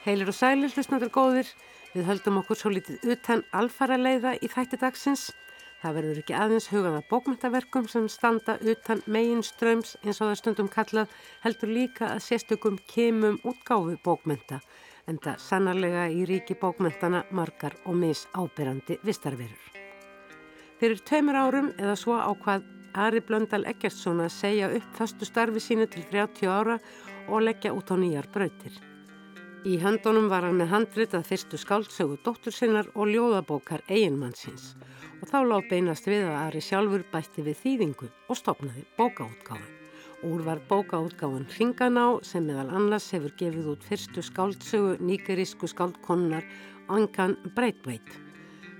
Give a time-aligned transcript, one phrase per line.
[0.00, 1.48] Heilir og sælir, hlustnættur góðir,
[1.92, 5.26] við höldum okkur svo litið utan alfara leiða í þætti dagsins.
[5.82, 10.70] Það verður ekki aðeins hugaða bókmyndaverkum sem standa utan megin ströms eins og það stundum
[10.72, 11.12] kallað
[11.44, 14.62] heldur líka að sérstökum kemum útgáfu bókmynda
[15.08, 19.64] en það sannarlega í ríki bókmyndana margar og mis ábyrrandi vistarverur.
[20.80, 22.64] Fyrir tveimur árum eða svo á hvað
[22.96, 26.80] Ari Blöndal Eggertsson að segja upp fastu starfi sínu til 30 ára
[27.28, 28.89] og leggja út á nýjar brautir.
[29.60, 34.70] Í handunum var hann með handrit að fyrstu skáldsögu dóttur sinnar og ljóðabókar eiginmannsins
[35.20, 39.68] og þá lág beinast við að Ari sjálfur bætti við þýðingu og stopnaði bókaútgáðan.
[40.24, 46.48] Úr var bókaútgáðan Ringaná sem meðal annars hefur gefið út fyrstu skáldsögu nýgerísku skáldkonnar
[46.88, 48.16] Angan Breitweit.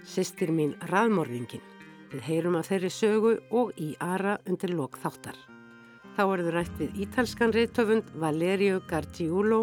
[0.00, 1.64] Sistir mín Raðmorðingin.
[2.08, 5.36] Við heyrum að þeirri sögu og í Ara undir lok þáttar.
[6.20, 9.60] Þá er þau rætt við ítalskan reytöfund Valerio Gargiulo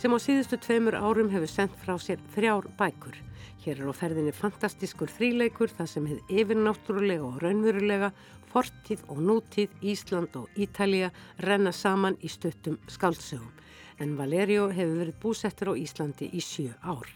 [0.00, 3.14] sem á síðustu tveimur árum hefur sendt frá sér þrjár bækur.
[3.62, 8.10] Hér er á ferðinni fantastiskur þríleikur þar sem hefur yfirnáttúrulega og raunverulega
[8.50, 13.54] fortíð og nútíð Ísland og Ítalija renna saman í stuttum skáldsögum.
[14.02, 17.06] En Valerio hefur verið búsettur á Íslandi í sjö ár.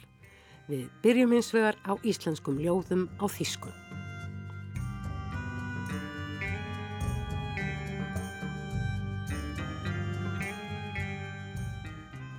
[0.71, 4.06] Við byrjum hins vegar á íslenskum ljóðum á Þískun.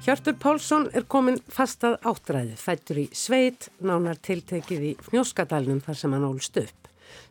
[0.08, 6.14] Hjörtur Pálsson er komin fastað áttræði, fættur í sveit, nánar tiltekið í Fnjóskadalunum þar sem
[6.16, 6.86] hann ólst upp.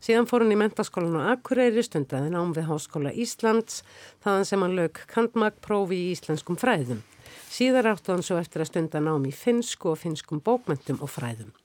[0.05, 3.79] Síðan fór hann í mentaskólan á Akureyri stundaði nám við Háskóla Íslands,
[4.21, 7.01] þaðan sem hann lög kandmagprófi í íslenskum fræðum.
[7.49, 11.57] Síðar áttu hann svo eftir að stunda nám í finsku og finskum bókmentum og fræðum.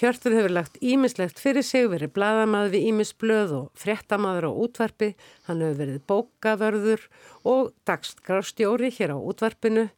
[0.00, 5.12] Hjörtur hefur lagt ímislegt fyrir sig, verið bladamað við ímisblöð og fréttamaður á útvarpi,
[5.52, 7.06] hann hefur verið bókavörður
[7.44, 9.90] og dagstgrástjóri hér á útvarpinu,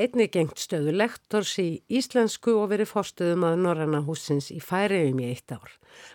[0.00, 5.26] Einni gengt stöðu lektors í íslensku og verið fórstuðum að Norranna húsins í færiðum í
[5.34, 5.74] eitt ár.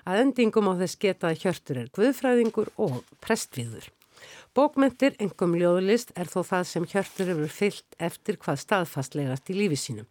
[0.09, 3.85] Að endingum á þess geta að hjörtur er guðfræðingur og prestviður.
[4.57, 9.77] Bókmentir, engum ljóðlist, er þó það sem Hjörtur hefur fyllt eftir hvað staðfastlegast í lífi
[9.77, 10.07] sínum.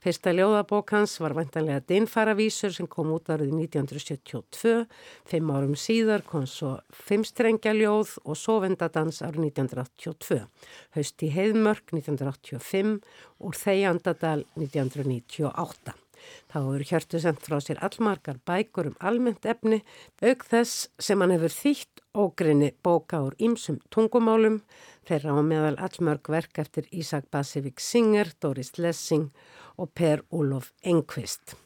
[0.00, 4.86] Fyrsta ljóðabók hans var vantanlega Dinfaravísur sem kom út árið 1972,
[5.28, 10.40] fimm árum síðar kom svo Fimmstrengja ljóð og Sovendadans árið 1982,
[10.96, 12.96] Haust í Heiðmörk 1985
[13.44, 16.01] og Þeiandadal 1998.
[16.50, 19.82] Þá hefur Hjörtu sendt frá sér allmargar bækur um almennt efni,
[20.22, 24.60] auk þess sem hann hefur þýtt ógrinni bóka úr ímsum tungumálum,
[25.08, 29.30] þeirra á meðal allmörg verk eftir Ísak Basevik Singer, Doris Lessing
[29.78, 31.56] og Per Úlof Engqvist.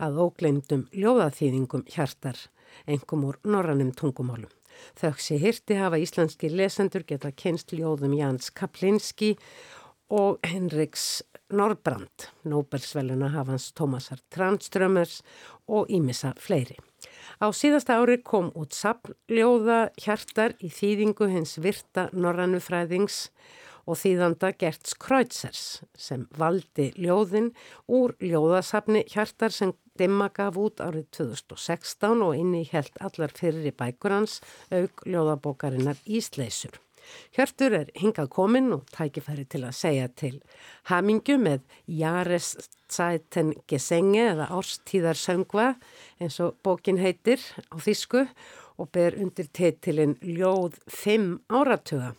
[0.00, 2.38] Að ógleimdum ljóðaþýðingum hjartar,
[2.88, 4.50] engum úr norranum tungumálum.
[4.98, 9.34] Þauksi hirti hafa íslenski lesendur geta kynst ljóðum Jans Kaplinski
[10.12, 15.20] og Henriks Norbrand, Nobelsveluna hafans Tómasar Tranströmmers
[15.68, 16.78] og Ímissa fleiri.
[17.42, 23.26] Á síðasta ári kom út sapnljóða hjartar í þýðingu hins virta norrannufræðings
[23.86, 27.50] og þýðanda Gerts Kreutzers sem valdi ljóðin
[27.90, 33.74] úr ljóðasapni hjartar sem Dimma gaf út árið 2016 og inni held allar fyrir í
[33.76, 34.38] bækur hans
[34.72, 36.78] auk ljóðabókarinnar Ísleisur.
[37.36, 40.34] Hjörtur er hingað komin og tækifæri til að segja til
[40.90, 41.62] hamingu með
[42.00, 45.68] Jareszeiten Gesenge eða Árstíðarsöngva
[46.20, 47.40] eins og bókin heitir
[47.72, 48.26] á þýsku
[48.78, 52.14] og ber undir titilin Ljóð 5 áratuga.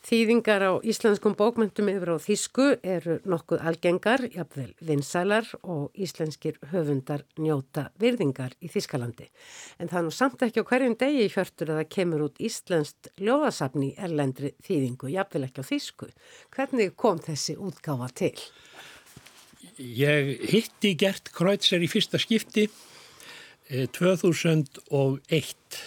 [0.00, 7.26] Þýðingar á íslenskum bókmyndum yfir á Þísku eru nokkuð algengar, jafnvel vinsælar og íslenskir höfundar
[7.36, 9.28] njóta virðingar í Þískalandi.
[9.76, 13.10] En það er nú samt ekki á hverjum degi hjörtur að það kemur út íslenskt
[13.20, 16.08] ljóðasafni erlendri þýðingu, jafnvel ekki á Þísku.
[16.56, 18.36] Hvernig kom þessi útgáfa til?
[19.76, 22.70] Ég hitti Gert Kreutzer í fyrsta skipti
[23.68, 24.72] 2001
[25.28, 25.84] eh,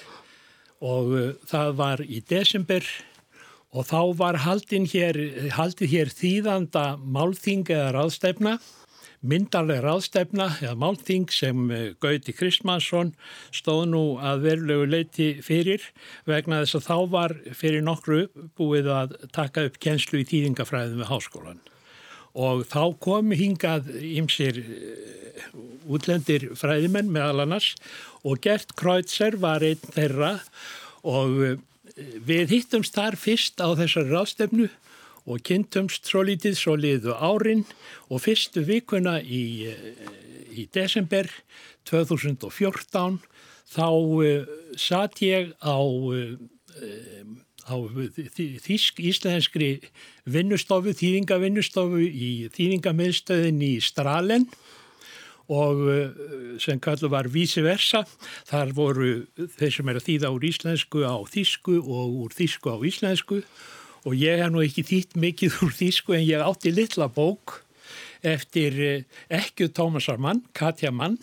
[0.86, 2.86] og eh, það var í desember
[3.74, 5.20] og þá var haldið hér,
[5.90, 8.58] hér þýðanda málþing eða ráðstefna,
[9.24, 13.14] myndarlega ráðstefna eða málþing sem eh, Gauti Kristmansson
[13.56, 15.86] stóð nú að verulegu leiti fyrir
[16.28, 18.25] vegna þess að þá var fyrir nokkru
[18.60, 21.64] búið að taka upp kjenslu í þýðingafræðum við háskólan.
[22.34, 25.52] Og þá komi hingað ymsir eh,
[25.88, 27.74] útlendir fræðimenn meðal annars
[28.28, 30.36] og Gert Kreutzer var einn þeirra
[31.08, 31.62] og eh,
[31.95, 34.69] Við hittumst þar fyrst á þessari ráðstefnu
[35.30, 37.63] og kynntumst svo lítið svo liðu árin
[38.10, 40.10] og fyrstu vikuna í, eh,
[40.51, 41.30] í desember
[41.88, 43.22] 2014
[43.74, 44.50] þá uh,
[44.80, 46.36] satt ég á, uh,
[47.63, 47.75] á
[48.66, 49.69] þísk íslenskri
[50.25, 54.50] vinnustofu, þýðingavinnustofu í þýðingamiðstöðin í Stralen.
[54.50, 54.83] og
[56.63, 58.04] sem kallu var vice versa.
[58.50, 59.12] Þar voru
[59.57, 63.44] þeir sem er að þýða úr íslensku á þísku og úr þísku á íslensku
[64.04, 67.62] og ég hef nú ekki þýtt mikið úr þísku en ég átti litla bók
[68.24, 71.19] eftir ekki Tómasar mann, Katja mann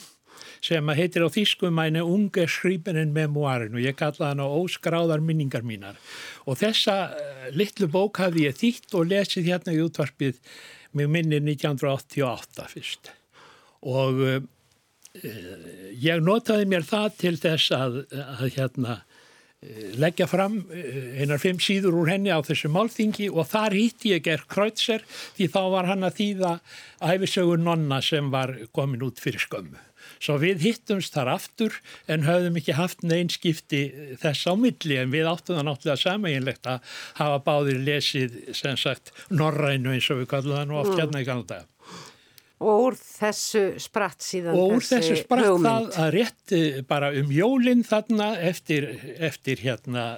[0.65, 5.65] sem heitir á þýsku mæni Unge Schriebenen Memoirin og ég kalla hann á óskráðar minningar
[5.65, 5.97] mínar.
[6.45, 10.41] Og þessa uh, litlu bók hafði ég þýtt og lesið hérna í útvarpið
[10.97, 13.15] með minni 1988 fyrst.
[13.89, 14.41] Og uh,
[16.01, 19.01] ég notaði mér það til þess að, að hérna
[20.01, 24.47] leggja fram einar fimm síður úr henni á þessu málþingi og þar hitti ég Gerð
[24.49, 25.05] Kreutzer
[25.37, 26.53] því þá var hann að þýða
[27.05, 29.77] æfisögur nonna sem var komin út fyrir skömmu.
[30.21, 31.77] Svo við hittumst þar aftur
[32.09, 33.83] en höfðum ekki haft neynskipti
[34.23, 39.13] þess á milli en við áttum það náttúrulega sameinlegt að hafa báðir lesið sem sagt
[39.29, 41.03] norrænu eins og við kallum það nú oft mm.
[41.03, 41.61] hérna í kannada.
[42.61, 45.95] Og úr þessu spratt síðan og úr þessu spratt hugmynd.
[45.95, 46.61] það að rétti
[46.91, 50.11] bara um jólinn þarna eftir, eftir hérna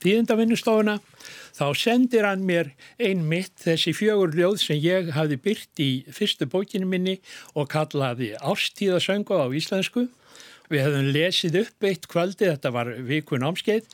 [0.00, 0.98] tíðindavinnustofuna
[1.56, 2.70] þá sendir hann mér
[3.02, 7.18] einmitt þessi fjögur ljóð sem ég hafi byrt í fyrstu bókinu minni
[7.54, 10.06] og kallaði Ástíðasöngu á íslensku.
[10.70, 13.88] Við hefðum lesið upp eitt kvöldi, þetta var vikun ámskeið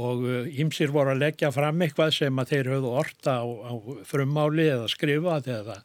[0.00, 3.72] og ymsir uh, voru að leggja fram eitthvað sem að þeir höfðu orta á, á
[4.08, 5.76] frummáli eða skrifað eða,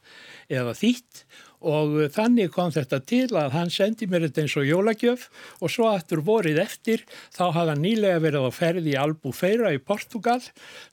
[0.47, 1.25] eða þýtt
[1.65, 5.27] og þannig kom þetta til að hann sendi mér þetta eins og jólagjöf
[5.57, 9.81] og svo aftur vorið eftir þá hafði hann nýlega verið á ferði í Albufeira í
[9.81, 10.39] Portugal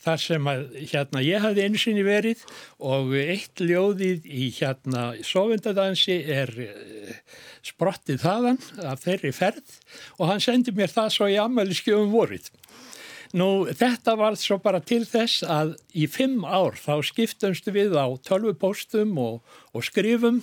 [0.05, 2.44] þar sem að hérna ég hafði einsinni verið
[2.81, 7.14] og eitt ljóðið í hérna sovundadansi er eh,
[7.64, 9.78] sprottið þaðan af þeirri ferð
[10.19, 12.49] og hann sendi mér það svo í ammali skjöfum vorið.
[13.35, 18.07] Nú þetta var svo bara til þess að í fimm ár þá skiptumstu við á
[18.23, 19.41] tölvupóstum og,
[19.75, 20.39] og skrifum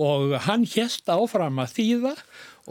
[0.00, 2.14] og hann helt áfram að þýða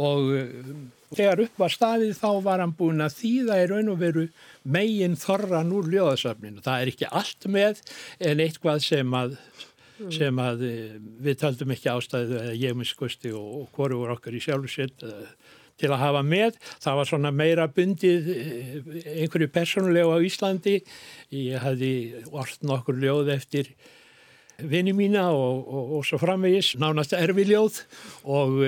[0.02, 0.74] og uh,
[1.14, 4.26] þegar upp var staðið þá var hann búin að þýða í raun og veru
[4.64, 6.66] megin þorran úr ljóðasöfninu.
[6.66, 7.86] Það er ekki allt með
[8.32, 9.40] en eitthvað sem að,
[10.18, 14.42] sem að uh, við taldum ekki ástæðu eða ég miskusti og, og hvoru voru okkar
[14.42, 15.06] í sjálfsett
[15.82, 16.60] til að hafa með.
[16.84, 18.76] Það var svona meira bundið eh,
[19.22, 20.78] einhverju persónulegu á Íslandi.
[21.36, 21.96] Ég hafði
[22.32, 23.74] orðn okkur ljóð eftir
[24.70, 27.82] vini mína og, og, og svo framvegis, nánast erfiljóð
[28.30, 28.68] og uh,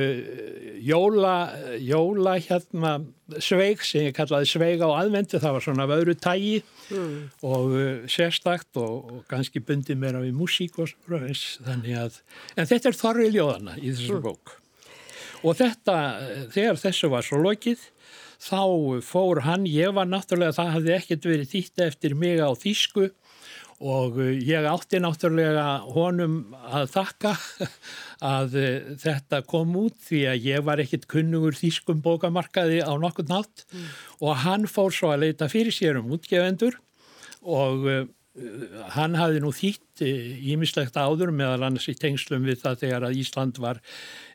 [0.84, 1.36] jóla,
[1.82, 2.96] jóla hérna
[3.42, 6.58] sveig sem ég kallaði sveig á aðvendu, það var svona vöðru tægi
[6.90, 7.14] mm.
[7.50, 11.22] og uh, sérstakt og, og ganski bundið meira við músík og svo
[11.68, 12.20] þannig að,
[12.58, 14.28] en þetta er þorrið ljóðana í þessu mm.
[14.28, 14.58] bók.
[15.44, 15.98] Og þetta,
[16.54, 17.82] þegar þessu var svo lokið,
[18.44, 18.62] þá
[19.04, 23.10] fór hann, ég var náttúrulega, það hafði ekkert verið þýtt eftir mig á Þísku
[23.84, 26.38] og ég átti náttúrulega honum
[26.72, 27.34] að þakka
[28.34, 28.58] að
[29.02, 33.88] þetta kom út því að ég var ekkert kunnugur Þískum bókamarkaði á nokkur nátt mm.
[34.24, 36.80] og hann fór svo að leita fyrir sér um útgefendur
[37.44, 37.90] og
[38.96, 43.60] hann hafði nú þýtt ímislegt áður meðal annars í tengslum við það þegar að Ísland
[43.62, 43.82] var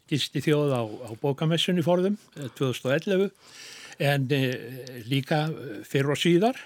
[0.08, 2.18] gisti þjóð á, á bókamessunni forðum
[2.58, 3.30] 2011 eh,
[4.08, 4.42] en e,
[5.10, 6.60] líka eh, fyrr og síðar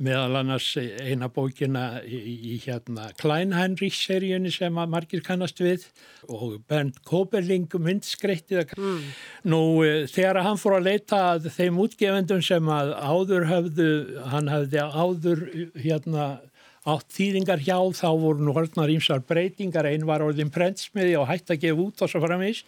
[0.00, 2.18] meðal annars eina bókina í,
[2.54, 5.84] í hérna Klein-Heinrich-seríunni sem að margir kannast við
[6.24, 8.72] og Bernd Koberling myndskreittið.
[8.80, 9.02] Mm.
[9.52, 9.60] Nú
[10.08, 13.90] þegar hann fór að leita að þeim útgefendum sem að áður hafðu,
[14.32, 15.44] hann hafði áður
[15.76, 16.30] hérna
[16.90, 21.56] átt þýðingar hjá þá voru nú hortnar ímsar breytingar, einn var orðin prentsmiði og hætti
[21.56, 22.64] að gefa út og svo framins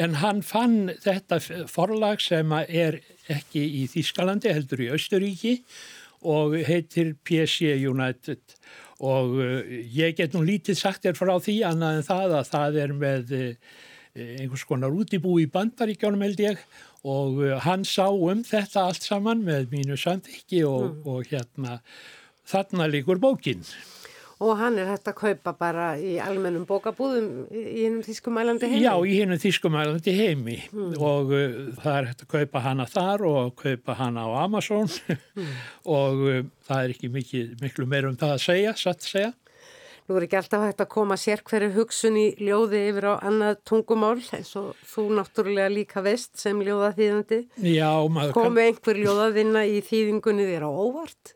[0.00, 1.40] en hann fann þetta
[1.70, 3.00] forlag sem er
[3.32, 5.58] ekki í Þískalandi heldur í Östuríki
[6.24, 8.40] og heitir PC United.
[9.04, 9.60] Og uh,
[9.92, 13.34] ég get nú lítið sagt er frá því annað en það að það er með
[13.36, 13.78] uh,
[14.14, 16.60] einhvers konar útibú í bandaríkjónum held ég.
[17.04, 21.08] Og uh, hann sá um þetta allt saman með mínu samþykki og, mm.
[21.10, 21.80] og hérna
[22.48, 23.64] þarna líkur bókinn.
[24.42, 28.82] Og hann er hægt að kaupa bara í almennum bókabúðum í hennum þýskumælandi heimi?
[28.82, 30.96] Já, í hennum þýskumælandi heimi mm.
[30.98, 35.54] og uh, það er hægt að kaupa hana þar og kaupa hana á Amazon mm.
[36.00, 39.32] og uh, það er ekki mikið, miklu meir um það að segja, satt að segja.
[40.04, 43.62] Nú er ekki alltaf hægt að koma sér hverju hugsun í ljóði yfir á annað
[43.64, 47.38] tungumál eins og þú náttúrulega líka veist sem ljóðaþýðandi.
[47.70, 48.34] Já, maður.
[48.36, 51.32] Komu einhver ljóðaðina í þýðingunni þér á óvart?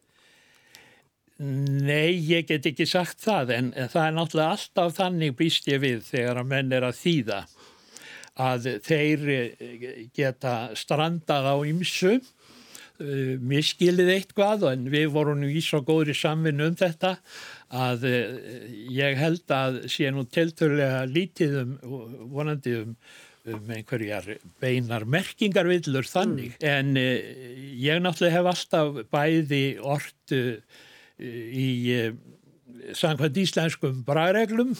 [1.38, 6.00] Nei, ég get ekki sagt það en það er náttúrulega alltaf þannig býst ég við
[6.08, 7.42] þegar að menn er að þýða
[8.38, 15.80] að þeir eh, geta strandað á ymsu uh, miskilið eitthvað en við vorum í svo
[15.86, 17.14] góðri samvinnu um þetta
[17.86, 18.34] að uh,
[18.94, 21.72] ég held að sé nú tilturlega lítið um
[22.34, 22.98] vonandi um,
[23.48, 26.68] um einhverjar beinar merkingarvillur þannig mm.
[26.74, 27.16] en uh,
[27.78, 30.38] ég náttúrulega hef alltaf bæði orð
[31.18, 31.68] í
[32.94, 34.74] samkvæmt íslenskum bræðreglum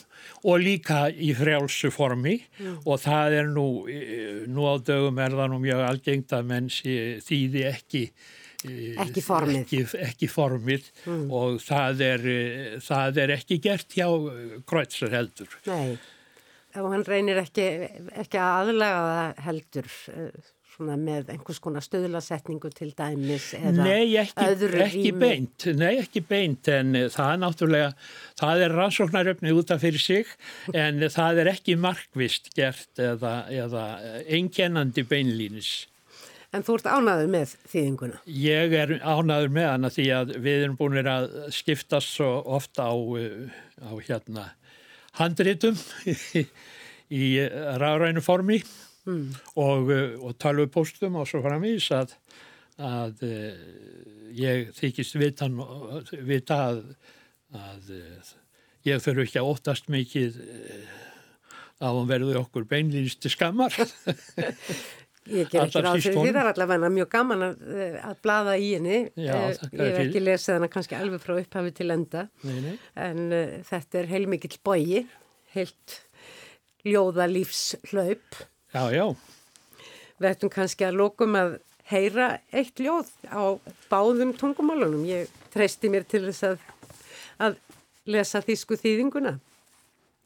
[0.47, 2.83] og líka í frjálsu formi mm.
[2.87, 3.68] og það er nú,
[4.50, 8.04] nú á dögum er það nú mjög algengt að menn þýði ekki
[8.99, 11.26] ekki formið, ekki, ekki formið mm.
[11.30, 12.28] og það er,
[12.83, 14.09] það er ekki gert hjá
[14.66, 15.52] Kreutzer heldur.
[15.68, 15.95] Nei,
[16.83, 17.68] og hann reynir ekki,
[18.18, 19.87] ekki aðlega heldur
[20.78, 26.23] svona með einhvers konar stöðlasetningu til dæmis eða Nei, ekki, öðru ekki beint, nei, ekki
[26.23, 27.88] beint en það er náttúrulega,
[28.38, 30.30] það er rannsóknaröfni út af fyrir sig
[30.85, 33.85] en það er ekki markvist gert eða, eða
[34.30, 35.73] einkennandi beinlínis.
[36.54, 38.23] En þú ert ánaður með þýðinguna?
[38.38, 41.26] Ég er ánaður með hana því að við erum búin að
[41.58, 42.94] skiptast svo ofta á,
[43.82, 44.52] á hérna
[45.18, 45.75] handritum
[47.25, 47.26] í
[47.82, 48.62] ráðrænu formi
[49.09, 49.25] mm.
[49.62, 52.15] og, eh, og talvupóstum og svo framvís að,
[52.79, 53.65] að eh,
[54.38, 55.49] ég þykist vita,
[56.29, 56.85] vita að,
[57.57, 58.33] að eh,
[58.93, 60.41] ég þurfu ekki að óttast mikið
[61.79, 63.75] að hún verði okkur beinlýnist til skammar.
[65.29, 67.65] Ég ger ekki ráð fyrir því það er allavega mjög gaman að,
[68.00, 69.00] að blada í henni.
[69.12, 72.77] Já, ég hef ekki lesið hana kannski alveg frá upphafi til enda nei, nei.
[73.05, 75.03] en uh, þetta er heilmikill bógi,
[75.53, 75.99] heilt
[76.88, 78.41] ljóðalífslaup
[78.75, 79.07] Já, já.
[80.19, 81.57] Við ættum kannski að lókum að
[81.89, 83.57] heyra eitt ljóð á
[83.89, 85.07] báðum tungumálunum.
[85.09, 86.67] Ég treysti mér til þess að,
[87.41, 87.59] að
[88.09, 89.39] lesa þýsku þýðinguna.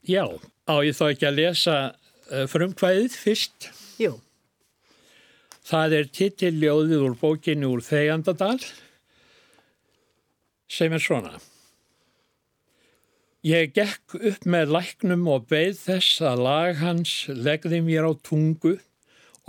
[0.08, 0.24] Já,
[0.66, 3.70] á ég þá ekki að lesa uh, frumkvæðið fyrst.
[4.02, 4.16] Jú.
[5.62, 8.58] Það er titilljóðið úr bókinu úr Þegjandadal
[10.72, 11.36] sem er svona.
[13.42, 18.76] Ég gekk upp með læknum og beð þess að lag hans legði mér á tungu,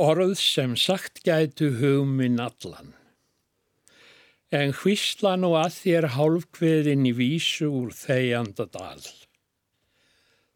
[0.01, 2.95] orð sem sagt gætu hugminn allan.
[4.49, 9.05] En hvíslan og að þér hálfkveðin í vísu úr þegjandadal.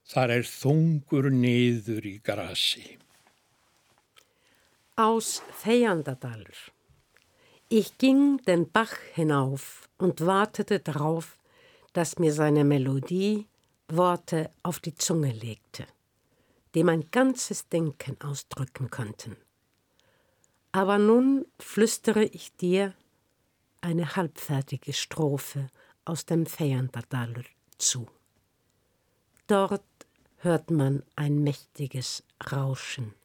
[0.10, 2.98] Þar er þungur niður í grasi.
[4.98, 6.58] Ás þegjandadalur.
[7.70, 11.37] Ich ging den Bach hinauf und wartete drauf,
[11.98, 13.48] dass mir seine Melodie
[13.88, 15.88] Worte auf die Zunge legte,
[16.76, 19.36] die mein ganzes Denken ausdrücken könnten.
[20.72, 22.94] Aber nun flüstere ich dir
[23.82, 25.72] eine halbfertige Strophe
[26.06, 27.46] aus dem Feyandadalur
[27.80, 28.08] zu.
[29.48, 29.82] Dort
[30.44, 33.16] hört man ein mächtiges Rauschen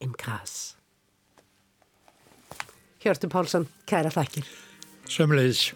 [0.00, 0.76] im Gras.
[2.98, 4.42] Hjörtu Pálsson, kæra þakkir.
[5.06, 5.72] Sömleis.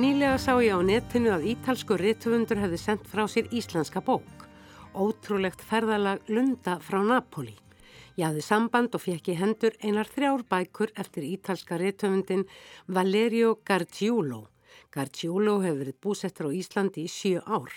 [0.00, 4.46] Nýlega sá ég á netinu að ítalsku rittufundur hefði sendt frá sér íslenska bók.
[4.96, 7.52] Ótrúlegt ferðalag Lunda frá Napoli.
[8.16, 12.46] Ég hafði samband og fekk í hendur einar þrjár bækur eftir ítalska rittufundin
[12.88, 14.46] Valerio Gargiulo.
[14.88, 17.68] Gargiulo hefur verið búsettur á Íslandi í sjö ár.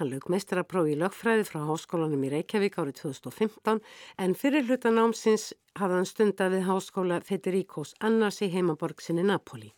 [0.00, 3.84] Hann lög mestraraprófi í lögfræði frá háskólanum í Reykjavík árið 2015
[4.24, 9.74] en fyrir hluta námsins hafði hann stundað við háskóla Federicos annars í heimaborg sinni Napoli.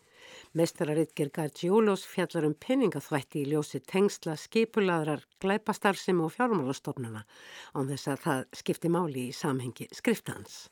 [0.58, 7.22] Meistararitger Gargiulos fjallar um peningaþvætti í ljósi tengsla skipulaðrar glæpastarfsemi og fjármálastofnana
[7.78, 10.64] án þess að það skipti máli í samhengi skriftans.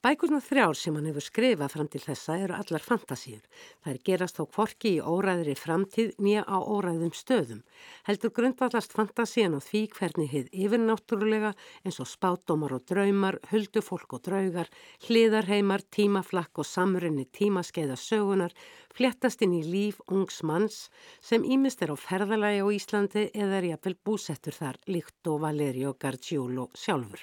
[0.00, 3.42] Bækurna þrjár sem hann hefur skrifað fram til þessa eru allar fantasíur.
[3.84, 7.58] Það er gerast á kvorki í óræðri framtíð nýja á óræðum stöðum.
[8.06, 11.50] Heldur grundvallast fantasían á því hvernig hið yfirnáttúrulega
[11.84, 14.70] eins og spátdómar og draumar, huldufólk og draugar,
[15.04, 18.54] hliðarheimar, tímaflakk og samrunni tímaskeiða sögunar
[18.96, 20.86] fléttast inn í líf ungs manns
[21.20, 25.92] sem ímist er á ferðalagi á Íslandi eða er jafnvel búsettur þar líkt og Valerio
[26.00, 27.20] Gargiulo sjálfur.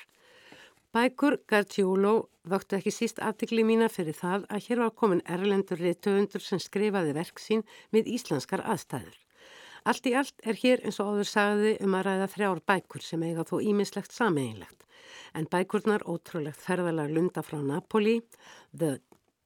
[0.98, 2.12] Bækur Gargiulo
[2.50, 7.12] vöktu ekki síst aftikli mína fyrir það að hér var komin erlendur reytöfundur sem skrifaði
[7.13, 7.62] verk sín
[7.94, 9.20] með íslenskar aðstæður.
[9.92, 13.27] Allt í allt er hér eins og áður sagði um að ræða þrjár bækur sem
[13.27, 14.88] eiga þó ímislegt sameinlegt.
[15.38, 18.18] En bækurnar ótrúlegt ferðalag lunda frá Napoli,
[18.74, 18.96] The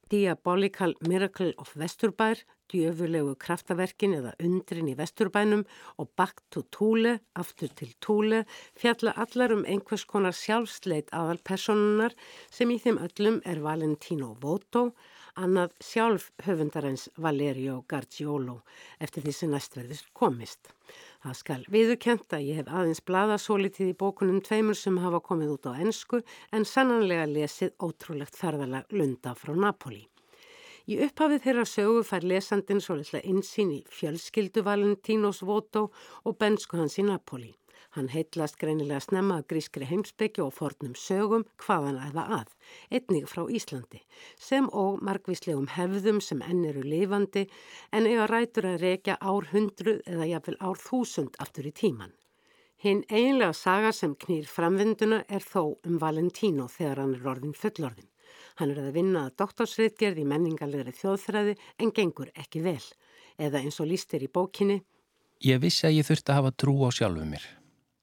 [0.08, 5.63] Diabolical Miracle of Vesturbær, djöfulegu kraftaverkin eða undrin í Vesturbænum
[6.00, 8.44] og Back to Thule, aftur til Thule,
[8.80, 12.16] fjalla allar um einhvers konar sjálfsleit aðal personunar
[12.50, 14.92] sem í þeim öllum er Valentino Voto,
[15.40, 18.62] annað sjálf höfundarins Valerio Gargiolo
[19.00, 20.72] eftir því sem næstverðist komist.
[21.24, 25.22] Það skal viðurkjent að ég hef aðeins blada svo litið í bókunum tveimur sem hafa
[25.24, 30.08] komið út á ennsku en sannanlega lesið ótrúlegt ferðalag Lunda frá Napoli.
[30.89, 35.91] Í upphafið þeirra sögu fær lesandin svo litla insýn í fjölskyldu Valentínos Voto
[36.25, 37.51] og bensku hans í Napoli.
[37.91, 42.53] Hann heitlast greinilega snemma að grískri heimsbyggju og fornum sögum hvaðan eða að,
[42.97, 44.00] einnig frá Íslandi,
[44.39, 47.43] sem og margvíslegum hefðum sem enn eru lifandi
[47.91, 52.15] en eiga rætur að rekja ár hundru eða jafnvel ár þúsund aftur í tíman.
[52.81, 58.11] Hinn eiginlega saga sem knýr framvinduna er þó um Valentino þegar hann er orðin fullorðin.
[58.60, 62.84] Hann er að vinna að doktorsriðgerð í menningarlegri þjóðfræði en gengur ekki vel,
[63.39, 64.81] eða eins og lístir í bókinni.
[65.41, 67.46] Ég vissi að ég þurfti að hafa trú á sjálfu mér.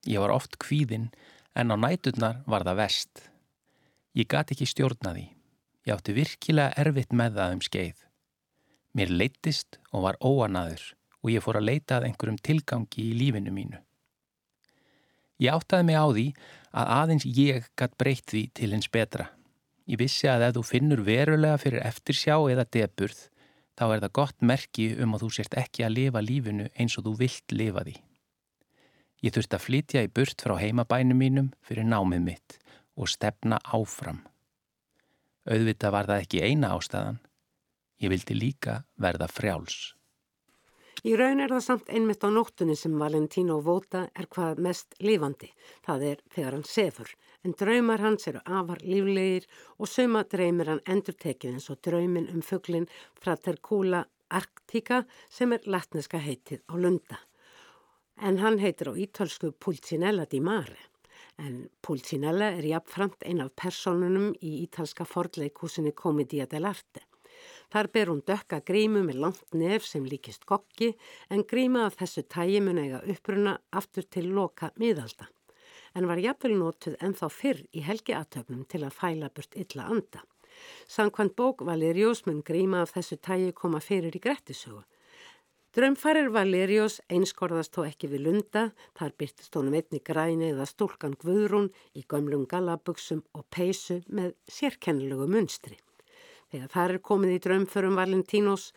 [0.08, 1.10] Ég var oft kvíðinn
[1.54, 3.24] en á næturnar var það vest.
[4.16, 5.28] Ég gati ekki stjórnaði.
[5.86, 8.00] Ég átti virkilega erfitt með það um skeið.
[8.98, 10.82] Mér leittist og var óanaður
[11.22, 13.80] og ég fór að leita að einhverjum tilgangi í lífinu mínu.
[15.38, 16.26] Ég áttaði mig á því
[16.74, 19.28] að aðeins ég gatt breytt því til hins betra.
[19.88, 23.20] Ég vissi að ef þú finnur verulega fyrir eftirsjá eða deburð,
[23.78, 27.06] þá er það gott merki um að þú sért ekki að lifa lífinu eins og
[27.06, 27.94] þú vilt lifa því.
[29.24, 32.58] Ég þurfti að flytja í burt frá heimabænum mínum fyrir námið mitt
[32.98, 34.20] og stefna áfram.
[35.48, 37.22] Auðvitað var það ekki eina ástæðan.
[37.98, 39.97] Ég vildi líka verða frjáls.
[41.06, 45.52] Í raun er það samt einmitt á nóttunni sem Valentino Vota er hvað mest lifandi.
[45.86, 47.14] Það er þegar hann sefur.
[47.44, 49.46] En draumar hans eru afar líflegir
[49.78, 52.90] og söma dreymir hann endur tekið eins og draumin um fugglin
[53.20, 57.22] Fratercula arctica sem er latneska heitið á lunda
[58.20, 60.78] en hann heitir á ítölsku Pulcinella di Mare.
[61.38, 67.04] En Pulcinella er jafnframt ein af personunum í ítalska fordleikúsinni Comedia dell'arte.
[67.68, 70.94] Þar ber hún dökka grímu með langt nef sem líkist kokki
[71.28, 75.28] en gríma af þessu tægi mun eiga uppruna aftur til loka miðalda.
[75.96, 80.22] En var jafnvel nótuð ennþá fyrr í helgiatögnum til að fæla burt illa anda.
[80.88, 84.80] Sankvæmt bók Valerius mun gríma af þessu tægi koma fyrir í grettisögu.
[85.76, 88.62] Drömfarir Valeriós einskorðast þó ekki við lunda,
[88.96, 95.28] þar byrtist honum einni græni eða stúlkan Guðrún í gömlum galabugsum og peysu með sérkennilegu
[95.28, 95.76] munstri.
[96.48, 98.70] Þegar þar er komið í drömförum Valentínós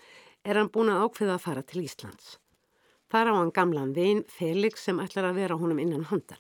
[0.44, 2.38] er hann búin að ákveða að fara til Íslands.
[3.12, 6.40] Þar á hann gamlan vin Felix sem ætlar að vera honum innan handar.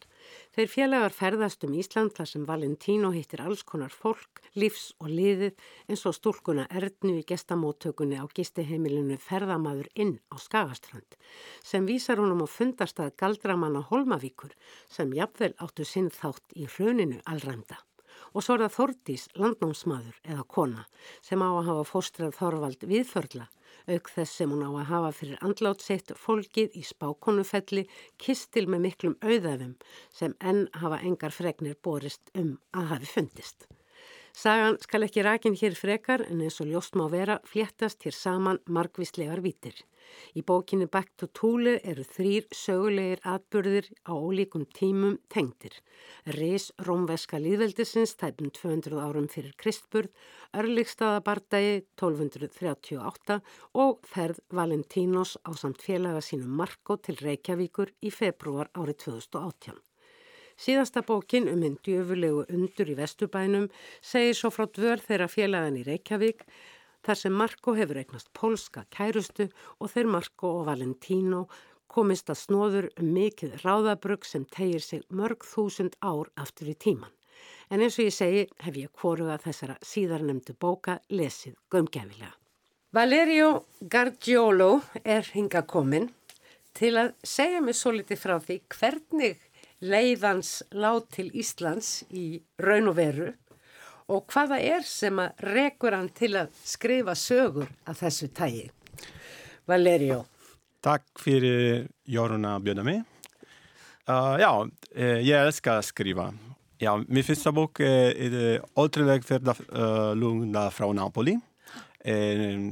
[0.55, 5.59] Þeir félagar ferðast um Ísland þar sem Valentino hittir alls konar fólk, lífs og liðið
[5.91, 11.19] eins og stúlkuna Erdnu í gestamóttökunni á gistiheimilinu ferðamaður inn á Skagastrand
[11.59, 14.55] sem vísar honum á fundarstað galdramanna Holmavíkur
[14.87, 17.83] sem jafnvel áttu sinn þátt í hruninu allræmda.
[18.31, 20.85] Og svo er það Þordís, landnámsmaður eða kona
[21.19, 23.49] sem á að hafa fóstrað Þorvald viðförla
[23.89, 27.85] auk þess sem hún á að hafa fyrir andlátseitt fólkið í spákonufelli
[28.21, 29.75] kistil með miklum auðæfum
[30.13, 33.67] sem enn hafa engar fregnir borist um að hafi fundist.
[34.31, 38.61] Sagan skal ekki rakin hér frekar en eins og ljóst má vera fléttast hér saman
[38.65, 39.75] margvíslegar vítir.
[40.35, 45.75] Í bókinni Back to Thule eru þrýr sögulegir atbyrðir á ólíkum tímum tengtir.
[46.37, 50.09] Reis Rómveska líðveldisins tæpum 200 árum fyrir Kristburð,
[50.55, 53.39] Örlikstaðabardagi 1238
[53.83, 59.90] og ferð Valentínos á samt félaga sínum Marko til Reykjavíkur í februar árið 2018.
[60.59, 63.69] Síðasta bókin um einn djöfulegu undur í Vesturbænum
[64.01, 66.45] segir svo frá dvör þeirra félagan í Reykjavík
[67.05, 71.47] þar sem Marko hefur eignast pólska kærustu og þeir Marko og Valentino
[71.91, 77.11] komist að snóður um mikið ráðabrug sem tegir sig mörg þúsund ár aftur í tíman.
[77.71, 82.35] En eins og ég segi hef ég kvoruga þessara síðarnemdu bóka lesið gömgefilega.
[82.91, 86.09] Valerio Gargiolo er hinga komin
[86.75, 89.39] til að segja mig svo litið frá því hvernig
[89.81, 93.31] leiðans lág til Íslands í raun og veru
[94.11, 98.67] og hvaða er sem að rekur hann til að skrifa sögur af þessu tægi?
[99.67, 100.25] Valerio.
[100.81, 103.03] Takk fyrir Jórun að bjöda mig.
[104.09, 104.51] Uh, já,
[104.95, 106.31] eh, ég elskar að skrifa.
[106.81, 111.39] Ja, min första bok är Återväg för uh, Lugna från Napoli.
[111.99, 112.69] Eh,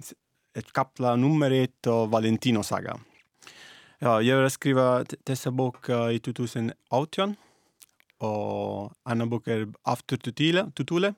[0.57, 2.99] ett kapla nummer ett av Valentino saga.
[4.01, 7.35] Ja, jag har skrivit dessa bok uh, i 2018
[8.17, 11.13] och andra bok är After Tutule, Tutule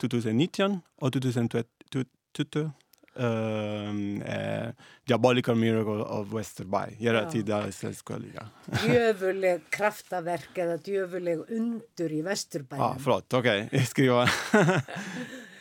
[0.00, 2.70] 2019 og 2020
[3.14, 4.72] um, eh,
[5.04, 8.48] Diabolical Miracle of Westerby ég er að tíða íslensku líka.
[8.86, 12.86] Djöfuleg kraftaverk eða djöfuleg undur í Vesturbænum.
[12.88, 14.24] Ah, Flott, ok, ég skrifa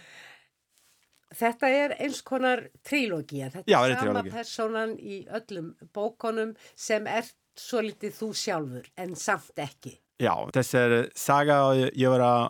[1.32, 4.32] Þetta er eins konar trílógia, þetta Já, er sama trílógia.
[4.36, 9.94] personan í öllum bókonum sem er svo litið þú sjálfur en samt ekki.
[10.22, 12.44] Já, þessi er saga og ég var að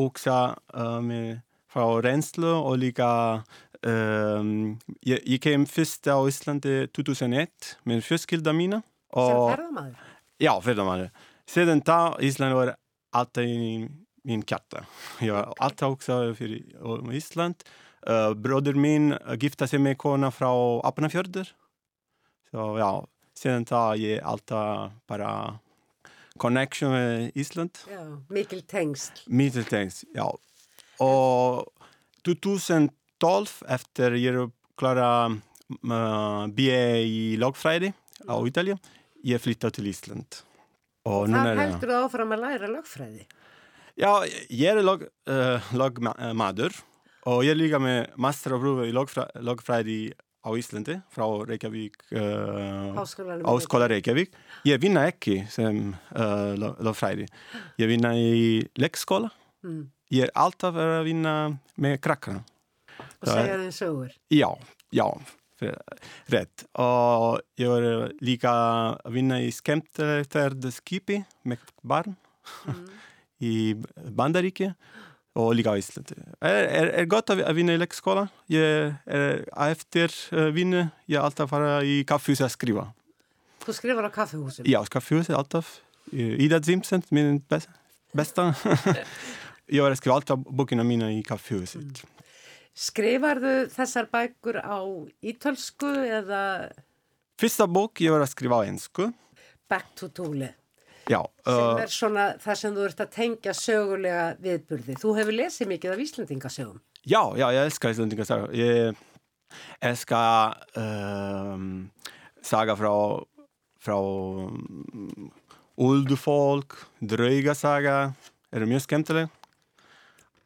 [0.00, 0.38] hugsa
[0.72, 1.10] um,
[1.70, 3.10] frá reynslu og líka
[3.86, 4.74] um,
[5.06, 8.80] ég, ég kem fyrst á Íslandi 2001 með fjölskylda mína.
[9.14, 10.10] Sem Og, ferðamaður.
[10.42, 11.12] já, ferðamaður.
[11.46, 12.72] Síðan þá Ísland var
[13.14, 13.84] alltaf í
[14.24, 14.86] mín kjarta.
[15.22, 17.62] Ég var alltaf að hugsa fyrir um Ísland.
[17.62, 17.80] Uh,
[18.36, 20.50] bróður mín uh, gifta sig með kona frá
[20.84, 21.50] Apnafjörður.
[22.52, 22.90] Så ja,
[23.38, 25.30] síðan þá ég alltaf bara
[26.40, 27.80] connection með Ísland.
[27.90, 29.24] Já, mikil tengsl.
[29.26, 30.28] Middeltängs, ja.
[30.98, 31.66] Och
[32.24, 35.40] 2012 efter jag klarade
[35.82, 37.92] uh, BA i lagfræði
[38.28, 38.78] á Ítalja,
[39.24, 40.42] ég flyttade til Ísland.
[41.04, 43.26] Og er heldur þú áfram að læra lögfræði.
[44.00, 46.74] Já, ég er lag, uh, lagmaður
[47.30, 49.98] og ég líka með masteraprófi í lagfræ, lagfræði
[50.44, 52.92] á Íslandi frá Reykjavík, uh.
[52.96, 54.34] Háskóla Reykjavík.
[54.68, 57.28] Ég vinna ekki sem uh, lagfræði.
[57.80, 59.32] Ég vinna í leikskóla.
[59.64, 59.86] Mm.
[60.12, 61.34] Ég er alltaf að vinna
[61.80, 62.44] með krakkana.
[63.24, 64.12] Og segja þeim sögur.
[64.30, 64.50] Já,
[64.94, 65.06] já,
[66.28, 66.66] rétt.
[66.76, 68.52] Og ég var líka
[69.00, 72.18] að vinna í skemmtferð skipi með barn
[73.40, 73.72] í
[74.12, 74.76] Bandaríki og
[75.34, 76.14] líka á Íslandi.
[76.40, 78.28] Er, er, er gott að vinna í leikskóla.
[78.52, 82.84] Ég er eftir uh, vinnu, ég er alltaf að fara í kaffehús að skrifa.
[83.64, 84.68] Þú skrifar á kaffehúsum.
[84.68, 85.78] Já, kaffehús er alltaf.
[86.14, 87.66] Ida Zimsen, min bes-
[88.14, 88.50] besta.
[89.74, 92.04] ég var að skrifa alltaf bókina mína í kaffehúsit.
[92.74, 94.78] Skrifarðu þessar bækur á
[95.22, 96.42] ítölsku eða
[97.38, 99.08] Fyrsta bók ég var að skrifa á ensku.
[99.70, 100.52] back to Tule?
[101.10, 104.96] Já, Sem uh, er svona það sem þú ert að tengja sögulega viðburði.
[105.02, 106.80] Þú hefur lesið mikið af Íslandingasögum.
[107.04, 108.48] já, já, ég elskar Íslandingasaga.
[108.56, 109.02] Ég
[109.84, 111.90] elskar um,
[112.42, 112.94] saga frá,
[113.84, 115.30] frá um,
[115.76, 118.14] Uldufolk, Draugasaga,
[118.52, 119.28] er mjög skemmtileg.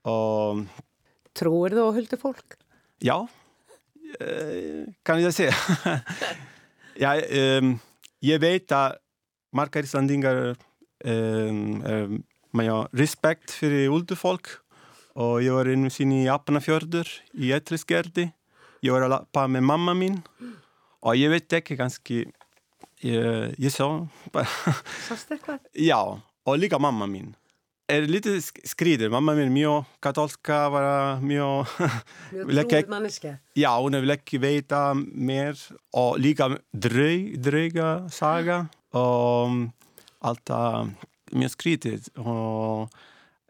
[0.08, 0.66] Og
[1.38, 2.58] Trúir þú á huldu fólk?
[2.98, 3.28] ja,
[4.20, 5.54] eh, kan jag säga.
[6.96, 7.14] ja,
[7.58, 7.78] um,
[8.18, 8.96] jag vet att
[9.56, 10.40] marga Íslandingar
[11.04, 12.16] um, um,
[12.52, 14.54] man har respekt fyrir uldufolk
[15.18, 18.28] og ég var einu sinni í Apnafjörður í Etrisgerði.
[18.86, 20.20] Ég var að lappa með mamma mín
[21.02, 22.20] og ég veit ekki kannski,
[23.02, 23.84] ég, ég sá
[25.08, 25.60] Sást eitthvað?
[25.74, 25.98] já,
[26.46, 27.32] og líka mamma mín.
[27.88, 31.70] Er lítið sk- skrýður, mamma mín er mjög katólska, var mjög
[32.36, 33.34] Mjög trúið manneskja.
[33.58, 35.56] Já, hún vil ekki veita mér
[35.96, 38.66] og líka draug, drauga saga
[38.98, 39.58] og
[40.26, 40.90] alltaf
[41.32, 42.08] mjög skrítið.
[42.24, 42.88] Og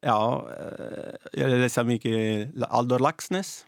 [0.05, 0.17] já,
[0.55, 3.65] eh, ég lesa mikið Aldur Lagsnes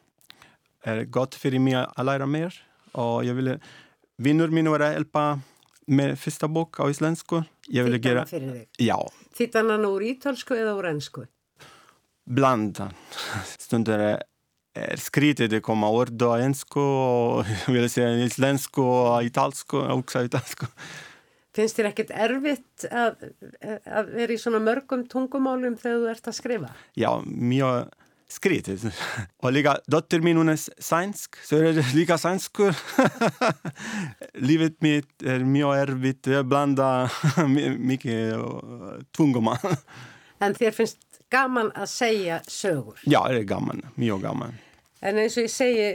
[0.84, 2.54] er gott fyrir mig að læra mér
[2.94, 3.54] og ég vil
[4.20, 5.24] vinnur mín var að hjálpa
[5.90, 7.42] með fyrsta bók á íslensku.
[7.70, 8.66] Ég vil Þýtt gera, hana fyrir þig.
[8.86, 8.96] já,
[9.38, 11.26] Þýtt hann hann úr ítölsku eða úr ennsku?
[12.30, 12.90] blanda
[13.58, 14.18] stundar er,
[14.78, 17.48] er skrítið að koma orð á ensku og
[18.26, 20.68] íslensku og italsku og hugsa italsku
[21.56, 23.24] Finnst þér ekkert erfitt að,
[23.90, 26.68] að vera í svona mörgum tungumálum þegar þú ert að skrifa?
[26.94, 27.88] já, mjög
[28.30, 28.84] skrítið
[29.42, 32.76] og líka dottir mín hún er sænsk svo er það líka sænskur
[34.46, 36.88] lífið mitt er mjög erfitt að blanda
[37.54, 38.44] mi- mikið
[39.16, 39.74] tungumál
[40.40, 42.96] En þér finnst gaman að segja sögur.
[43.04, 44.54] já, það er gaman, mjög gaman
[45.02, 45.90] En eins og ég segi,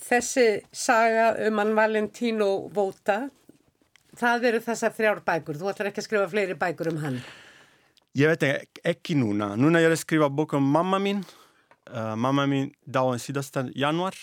[0.00, 3.26] þessi saga um hann Valentino Vota,
[4.20, 5.58] það eru þessar þrjár bækur.
[5.60, 7.18] Þú ætlar ekki að skrifa fleiri bækur um hann.
[8.16, 9.50] Ég veit ekki, ekki núna.
[9.60, 11.20] Núna ég er að skrifa bók um mamma mín.
[11.86, 14.16] Uh, mamma mín dáin síðasta januar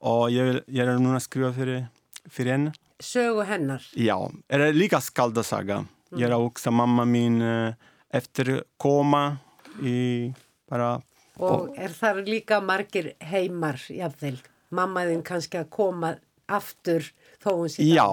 [0.00, 1.82] og ég, vil- ég er núna að skrifa fyrir,
[2.30, 2.72] fyrir henni.
[3.02, 3.82] Sögu hennar.
[3.98, 4.14] Já,
[4.48, 5.82] er líka skaldasaga.
[6.14, 7.74] Ég er að hugsa mamma mín uh,
[8.14, 9.40] eftir koma
[9.82, 10.30] í
[10.70, 10.94] bara...
[11.42, 14.36] Og er þar líka margir heimar, jafnvel.
[14.74, 16.12] Mammaðinn kannski að koma
[16.46, 17.02] aftur
[17.42, 18.06] þó hún sér Já,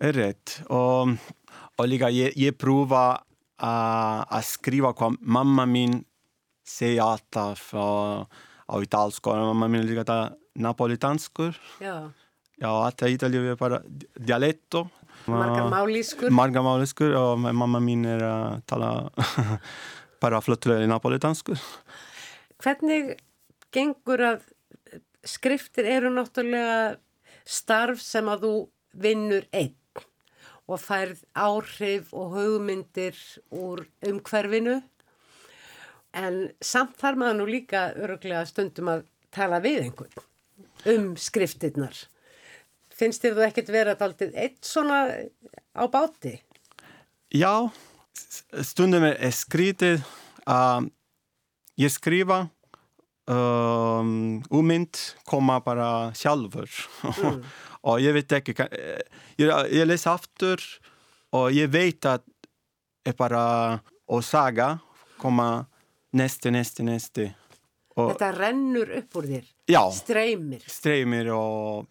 [0.00, 0.60] rétt.
[0.72, 1.16] Og,
[1.76, 3.04] og líka ég, ég prúfa
[3.60, 5.98] að að skrifa hvað mamma mín
[6.64, 8.24] segja alltaf á,
[8.70, 9.34] á italsku.
[9.34, 11.58] Mamma mín er líka það napolitanskur.
[11.82, 12.10] Já,
[12.60, 13.78] Já, alltaf Ítalíu er bara
[14.20, 14.90] dialetto.
[15.26, 16.30] margar málískur.
[16.30, 18.90] Margar máliskur og mamma mín er að tala
[20.22, 21.56] bara flottulega napolitanskur.
[22.60, 23.14] Hvernig
[23.72, 24.44] gengur að
[25.24, 26.98] skriftir eru náttúrulega
[27.48, 28.54] starf sem að þú
[29.00, 29.72] vinnur einn
[30.70, 33.18] og færð áhrif og hugmyndir
[33.50, 34.80] úr umhverfinu
[36.16, 39.04] en samt þar maður nú líka öruglega stundum að
[39.34, 40.26] tala við einhvern
[40.90, 41.94] um skriftirnar.
[42.94, 45.02] Finnst þér þú ekkert vera daldið eitt svona
[45.76, 46.38] á báti?
[47.30, 47.70] Já,
[48.66, 50.02] stundum er skrítið
[50.50, 50.90] að
[51.80, 52.42] ég skrifa
[53.30, 56.68] um, ummynd koma bara sjálfur
[57.06, 57.44] og
[58.02, 59.00] ég veit ekki eh,
[59.40, 60.60] ég, ég les aftur
[61.36, 62.24] og ég veit að
[63.06, 63.44] er bara
[64.10, 64.74] og saga
[65.20, 65.66] koma
[66.16, 67.28] næsti, næsti, næsti
[67.96, 70.62] og Þetta rennur upp úr þér, já, streymir.
[70.70, 71.86] streymir og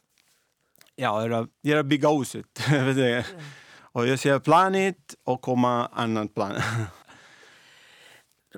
[0.98, 2.12] já, ég er að, ég er að bygga
[3.20, 3.34] ég.
[3.94, 6.58] og ég sé planið og koma annan plan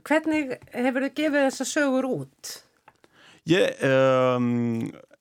[0.07, 2.51] Hvernig hefur þið gefið þessa sögur út?
[3.49, 4.45] ég um,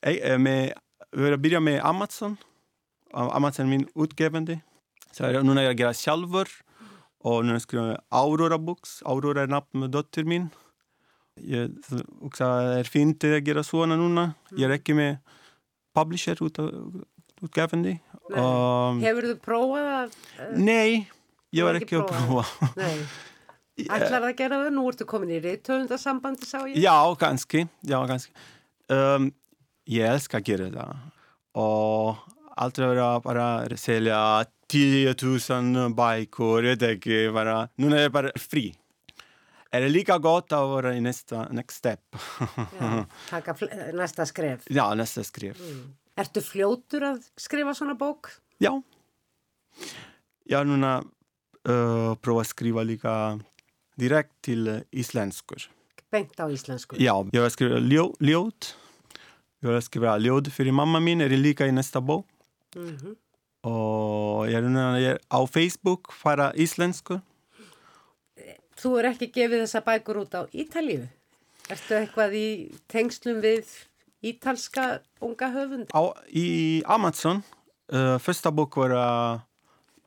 [0.05, 0.71] ég, með,
[1.11, 2.37] að byrja með Amazon
[3.11, 4.59] Amazon er minn útgefandi
[5.11, 6.51] så er, núna er ég að gera sjálfur
[7.27, 10.49] og núna skrifa Aurora Books Aurora er nafn með dottir mín
[11.41, 11.73] ég
[12.21, 15.17] hugsa að það er fínt að gera svona núna ég er ekki með
[15.95, 16.61] publisher út,
[17.41, 17.97] útgefandi
[18.31, 18.39] Nei.
[18.39, 20.15] um, Hefur þið prófað að...
[20.55, 21.03] nei,
[21.51, 22.95] ég var hefur ekki að ekki prófa Nei.
[23.81, 24.73] Ætlar að gera það?
[24.75, 26.75] Nú ertu komin í reytöfundasambandi, sá ég.
[26.83, 28.33] Já, kannski, já, kannski.
[28.91, 29.31] Um,
[29.91, 30.93] ég elskar að gera það
[31.61, 32.21] og
[32.61, 34.19] aldrei vera bara að selja
[34.71, 38.69] 10.000 bækur, ég veit ekki, bara, núna er ég bara frí.
[39.71, 42.03] Er det líka gott að vera í næsta, next step?
[42.79, 43.55] Já, taka
[43.95, 44.65] næsta skref.
[44.71, 45.59] Já, næsta skrif.
[46.19, 48.33] Ertu fljótur að skrifa svona bók?
[48.63, 48.73] Já.
[50.47, 53.15] Já, núna uh, prófa að skrifa líka
[53.99, 55.67] direkt til íslenskur.
[56.11, 56.99] Beint á íslensku.
[56.99, 58.09] Já, ég var að skrifa ljó,
[59.67, 62.25] var að skrifa ljóð fyrir mamma mín, ég líka í næsta bók.
[62.75, 63.15] Mhm.
[63.63, 67.21] Og ég ég er á Facebook, fara íslensku.
[68.81, 71.05] Þú er ekki gefið þessa bækur út á Ítalíu?
[71.69, 72.47] Ertu eitthvað í
[72.89, 73.69] tengslum við
[74.25, 75.93] ítalska unga höfund?
[75.93, 76.01] Á,
[76.33, 77.43] í Amazon,
[77.93, 79.39] uh, fyrsta bók var uh,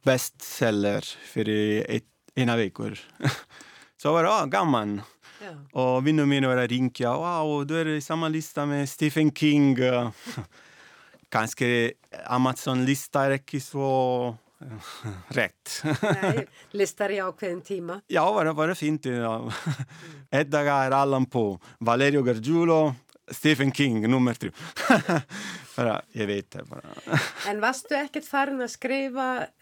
[0.04, 2.02] bestseller fyrir
[2.34, 2.98] eina vikur.
[4.00, 4.98] Så var ah, gaman.
[5.42, 5.53] Já.
[5.81, 9.75] Og vinnur mín var að ringja, wow, du er i samma lista med Stephen King.
[11.35, 11.68] Kanske
[12.31, 13.88] Amazon-lista er ikke så
[14.62, 14.90] eh,
[15.35, 15.81] rätt.
[16.23, 16.44] Nei,
[16.79, 17.99] listar í ákveðin tíma.
[18.12, 19.09] Ja, var det, var det fint.
[19.11, 19.40] Ja.
[20.31, 22.94] Edgar Allan Poe, Valerio Gargiulo,
[23.31, 24.53] Stephen King, nummer tre.
[25.77, 26.94] bara, jag vet det bara.
[27.51, 29.53] En varstu ekkert farin að skrifa eh,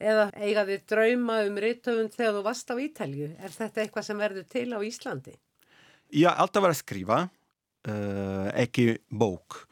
[0.00, 3.28] eða eiga þið drauma um reytöfund þegar þú varst á Ítalíu?
[3.38, 5.36] Er þetta eitthvað sem verður til á Íslandi?
[6.12, 7.18] Jag har alltid varit skriva,
[7.88, 9.62] uh, ekki bók.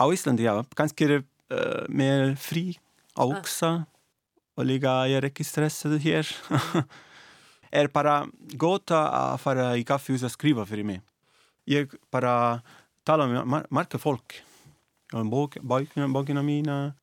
[0.00, 2.78] Á Íslandi, já, kannski er uh, mer fri
[3.14, 3.82] också.
[4.54, 6.36] Och líka jag är inte stressad här.
[7.70, 11.00] är bara gott att fara i kaffehus och skriva för mig.
[11.64, 12.60] Jag bara
[13.04, 14.42] talar med mar marka folk.
[15.10, 16.94] Jag har en bok, böckerna, böckerna mina.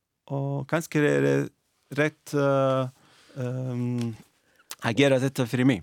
[1.90, 2.88] Rätt uh,
[3.34, 4.16] um,
[4.80, 5.82] att göra detta för mig.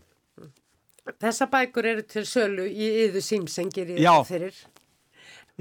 [1.22, 4.12] Þessa bækur eru til sölu í yðu símsen gerir Já.
[4.24, 4.56] þetta fyrir.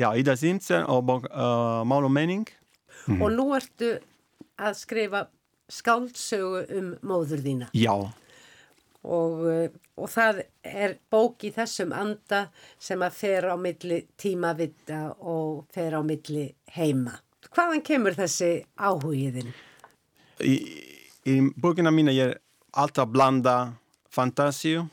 [0.00, 2.46] Ja, Ida Simpson och bok, uh, Mal och mening.
[3.20, 3.98] Og nú ertu
[4.56, 5.26] að skrifa
[5.68, 7.68] skáldsögu um móður þína.
[7.76, 7.96] Ja.
[9.04, 9.68] Og, eh,
[10.00, 12.46] og það er bók í þessum anda
[12.80, 17.18] sem að fer á milli tímavitta og fer á milli heima.
[17.52, 19.52] Hvaðan kemur þessi áhugiðin?
[20.38, 20.68] I,
[21.24, 22.38] I böckerna mina ger
[22.70, 23.72] alltid blanda
[24.10, 24.84] fantasi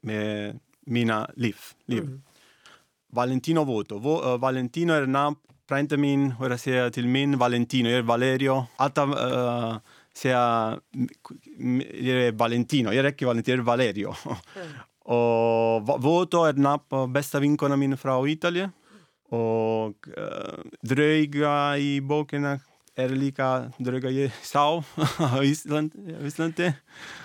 [0.00, 1.56] med mina liv.
[1.86, 2.20] liv.
[3.12, 3.98] Valentino Voto.
[3.98, 5.36] Vo, uh, Valentino är namn,
[5.68, 8.66] pränta min, hur jag säger till min Valentino, jag är Valerio.
[8.76, 9.76] Alltid uh,
[10.14, 10.78] säga,
[12.00, 14.14] jag är Valentino, jag räcker Valentino, jag är Valerio.
[15.04, 18.70] Och Va- Voto är namn på bästa vinkorna min från Italien.
[19.28, 22.60] Och uh, dryga i böckerna
[22.98, 24.82] är lika dryga jag sa
[25.18, 25.94] á Ísland,
[26.26, 26.72] Íslandi.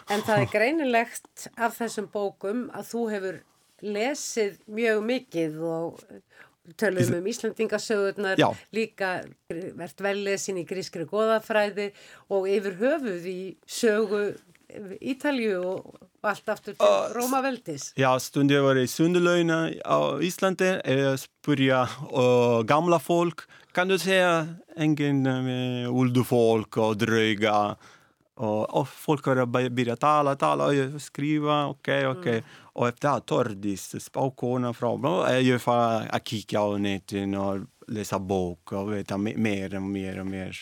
[0.10, 3.40] En það er greinilegt af þessum bókum að þú hefur
[3.84, 6.04] lesið mjög mikið og
[6.80, 8.54] tölum um Íslandingasögurnar, Já.
[8.72, 11.90] líka verðt vellesin í grískri goðafræði
[12.32, 14.24] og yfir höfuð í sögu
[15.02, 17.94] Ítalju og allt aftur til Uh, Rómaveldis.
[17.96, 23.40] Ja, stund jag var i Sunderlöjna á Íslandi är spyrja uh, gamla folk,
[23.74, 27.76] kan du säga ingen med uldufolk och dryga
[28.36, 32.44] och, och folk har börjat tala, tala och skriva, okej, okej.
[32.76, 38.20] Och efter det, Tordis, spåkona från, är ju för att kika på nätet och läsa
[38.20, 40.58] bok och veta me- mer och mer och mer.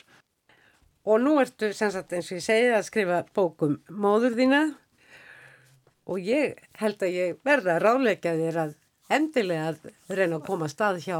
[1.09, 4.61] Og nú ertu sem sagt eins og ég segið að skrifa bókum móður þína
[6.11, 8.75] og ég held að ég verða að ráleika þér að
[9.11, 11.17] endilega að reyna að koma að stað hjá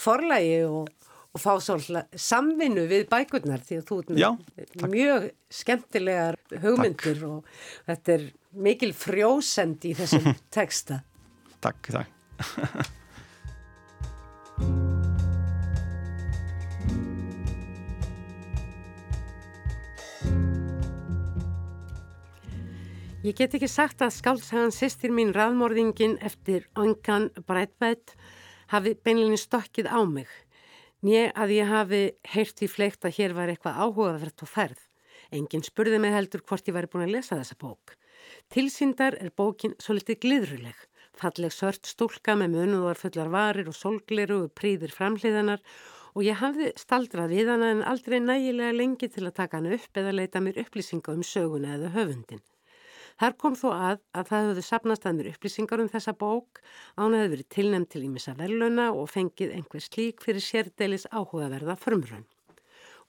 [0.00, 0.90] forlægi og,
[1.34, 4.30] og fá svolítið samvinnu við bækurnar því að þú ert Já,
[4.86, 5.26] mjög
[5.60, 7.52] skemmtilegar hugmyndir og
[7.88, 8.26] þetta er
[8.68, 11.02] mikil frjósend í þessum texta.
[11.60, 12.96] Takk, takk.
[23.20, 28.14] Ég get ekki sagt að skálsagan sýstir mín raðmorðingin eftir Öngan Breitbætt
[28.72, 30.30] hafi beinlinni stokkið á mig.
[31.04, 31.98] Nýja að ég hafi
[32.32, 34.78] heyrt í fleikt að hér var eitthvað áhugavert og ferð.
[35.36, 37.92] Engin spurði mig heldur hvort ég væri búin að lesa þessa bók.
[38.48, 40.78] Tilsýndar er bókin svo litið glidruleg.
[41.20, 45.60] Falleg sört stúlka með munuðar fullar varir og solgliru og príðir framhliðanar
[46.14, 50.00] og ég hafði staldrað við hana en aldrei nægilega lengi til að taka hana upp
[50.04, 52.40] eða leita mér upplýsinga um söguna eða höfundin.
[53.18, 56.60] Þar kom þó að að það höfðu sapnast að mér upplýsingar um þessa bók,
[56.94, 62.28] án hefði verið tilnæmt til ímissa veluna og fengið einhver slík fyrir sérdeilis áhugaverða frumrönn.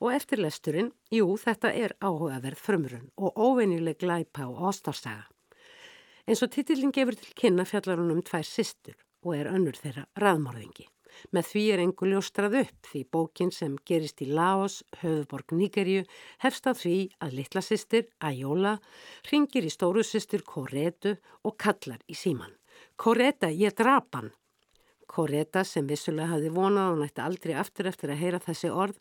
[0.01, 5.27] Og eftir lesturinn, jú þetta er áhugaverð frumrönn og óveinileg glæpa og ástarsaga.
[6.25, 10.07] Eins og titillin gefur til kynna fjallar hún um tvær systur og er önnur þeirra
[10.17, 10.87] raðmorðingi.
[11.31, 16.05] Með því er engu ljóstrað upp því bókin sem gerist í Laos, höfuborg Níkerju,
[16.43, 18.77] hefst að því að litla sýstir, Ajóla,
[19.31, 22.53] ringir í stóru sýstir Koretu og kallar í síman.
[22.95, 24.31] Koreta, ég drap hann!
[25.11, 28.99] Koreta sem vissulega hafði vonað og nætti aldrei aftur eftir að heyra þessi orð,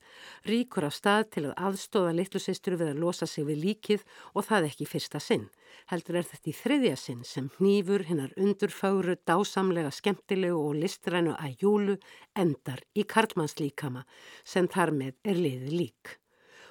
[0.50, 4.02] ríkur af stað til að aðstóða litlu sýstur við að losa sig við líkið
[4.34, 5.46] og það ekki fyrsta sinn.
[5.92, 11.62] Heldur er þetta í þriðja sinn sem hnífur hinnar undurfáru, dásamlega, skemmtilegu og listrænu að
[11.62, 11.96] júlu
[12.34, 14.02] endar í karlmannslíkama
[14.42, 16.16] sem þar með er liðið lík.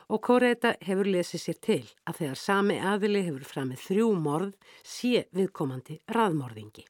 [0.09, 5.27] Og Koreta hefur lesið sér til að þegar sami aðili hefur framið þrjú morð sé
[5.37, 6.89] viðkomandi raðmorðingi.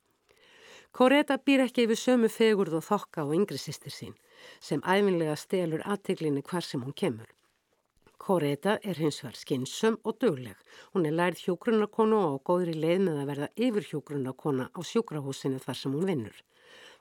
[0.91, 4.15] Koreta býr ekki yfir sömu fegurð og þokka og yngri sýstir sín
[4.59, 7.29] sem æfinlega stelur aðteglinni hvar sem hún kemur.
[8.19, 10.57] Koreta er hins vegar skinnsum og dögleg.
[10.93, 15.79] Hún er lærið hjógrunarkonu og góðri leið með að verða yfir hjógrunarkona á sjúkrahúsinu þar
[15.79, 16.35] sem hún vinnur.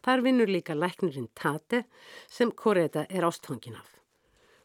[0.05, 1.85] Þar vinnur líka læknirinn Tate
[2.29, 3.88] sem Koreta er ástfangin af.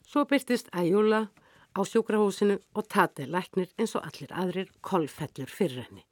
[0.05, 1.25] Svo byrtist Æjúla
[1.73, 6.05] á sjúkrahúsinu og Tate læknir eins og allir aðrir kolfellur fyrir henni.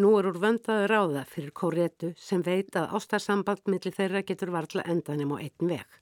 [0.00, 4.86] Nú er úr vöndaði ráða fyrir Koretu sem veit að ástarsamband millir þeirra getur varðla
[4.88, 5.98] endanum á einn veg.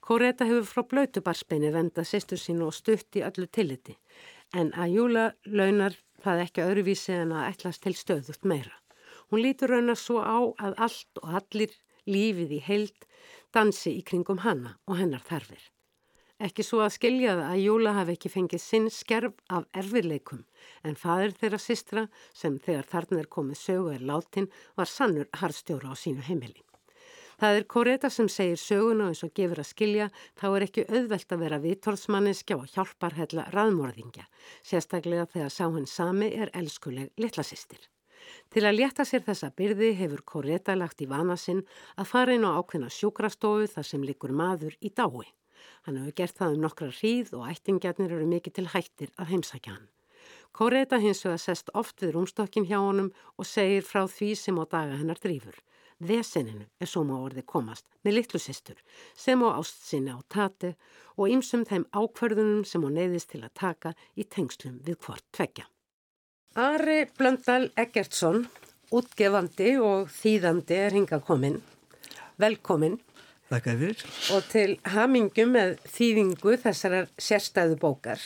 [0.00, 3.98] Koreta hefur frá blöytubarsbeini vendað sýstur sínu og stutt í öllu tilliti
[4.56, 8.72] en að Júla launar það ekki öðruvísi en að ætlas til stöðut meira.
[9.28, 11.76] Hún lítur raunar svo á að allt og allir
[12.08, 13.08] lífið í heild
[13.52, 15.60] dansi í kringum hanna og hennar þarfir.
[16.36, 20.42] Ekki svo að skilja það að Júla hafi ekki fengið sinn skerf af erfiðleikum
[20.84, 22.02] en fadir þeirra sistra
[22.36, 26.60] sem þegar þarna er komið sögu er látin var sannur harðstjóra á sínu heimili.
[27.40, 30.08] Það er Koreta sem segir söguna eins og gefur að skilja
[30.40, 34.28] þá er ekki auðvelt að vera vitorðsmanniska og hjálparhella raðmorðingja,
[34.64, 37.80] sérstaklega þegar sá henn sami er elskuleg litlasistir.
[38.52, 41.64] Til að létta sér þessa byrði hefur Koreta lagt í vana sinn
[41.96, 45.32] að fara inn á ákveðna sjúkrastofu þar sem likur maður í dái.
[45.86, 49.76] Hann hefur gert það um nokkra hríð og ættingjarnir eru mikið til hættir að heimsækja
[49.76, 49.86] hann.
[50.56, 54.64] Koreta hins vegar sest oft við rúmstokkin hjá honum og segir frá því sem á
[54.64, 55.56] daga hennar drýfur.
[56.00, 58.80] Veseninu er svo má orði komast með litlu sýstur
[59.16, 60.74] sem á ást sinni á tati
[61.16, 65.64] og ymsum þeim ákverðunum sem hún neyðist til að taka í tengslum við hvort tvekja.
[66.56, 68.46] Ari Blöndal Eggertsson,
[68.92, 71.60] útgefandi og þýðandi er hinga komin.
[72.40, 72.96] Velkomin.
[73.46, 74.02] Þakka yfir.
[74.34, 78.22] Og til hamingum með þýðingu þessarar sérstæðu bókar.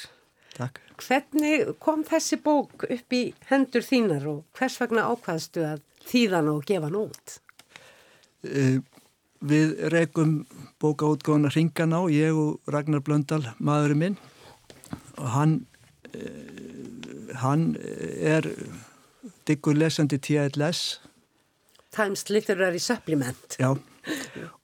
[0.56, 0.80] Takk.
[1.00, 6.64] Hvernig kom þessi bók upp í hendur þínar og hvers vegna ákvaðstu að þýðan og
[6.68, 7.36] gefa hann út?
[8.44, 8.80] Uh,
[9.44, 10.34] við rekum
[10.80, 14.18] bókaútgóðana Ringan á, ég og Ragnar Blöndal, maðurinn minn
[15.20, 15.54] og hann
[16.16, 16.60] uh,
[17.40, 18.48] hann er
[19.48, 21.00] diggur lesandi TLS
[21.90, 23.56] Times Literary Supplement.
[23.60, 23.74] Já,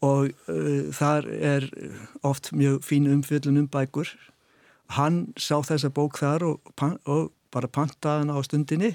[0.00, 1.68] og uh, þar er
[2.26, 4.12] oft mjög fín umfjöldun um bækur.
[4.96, 6.70] Hann sá þessa bók þar og,
[7.04, 8.94] og bara pantaði hann á stundinni.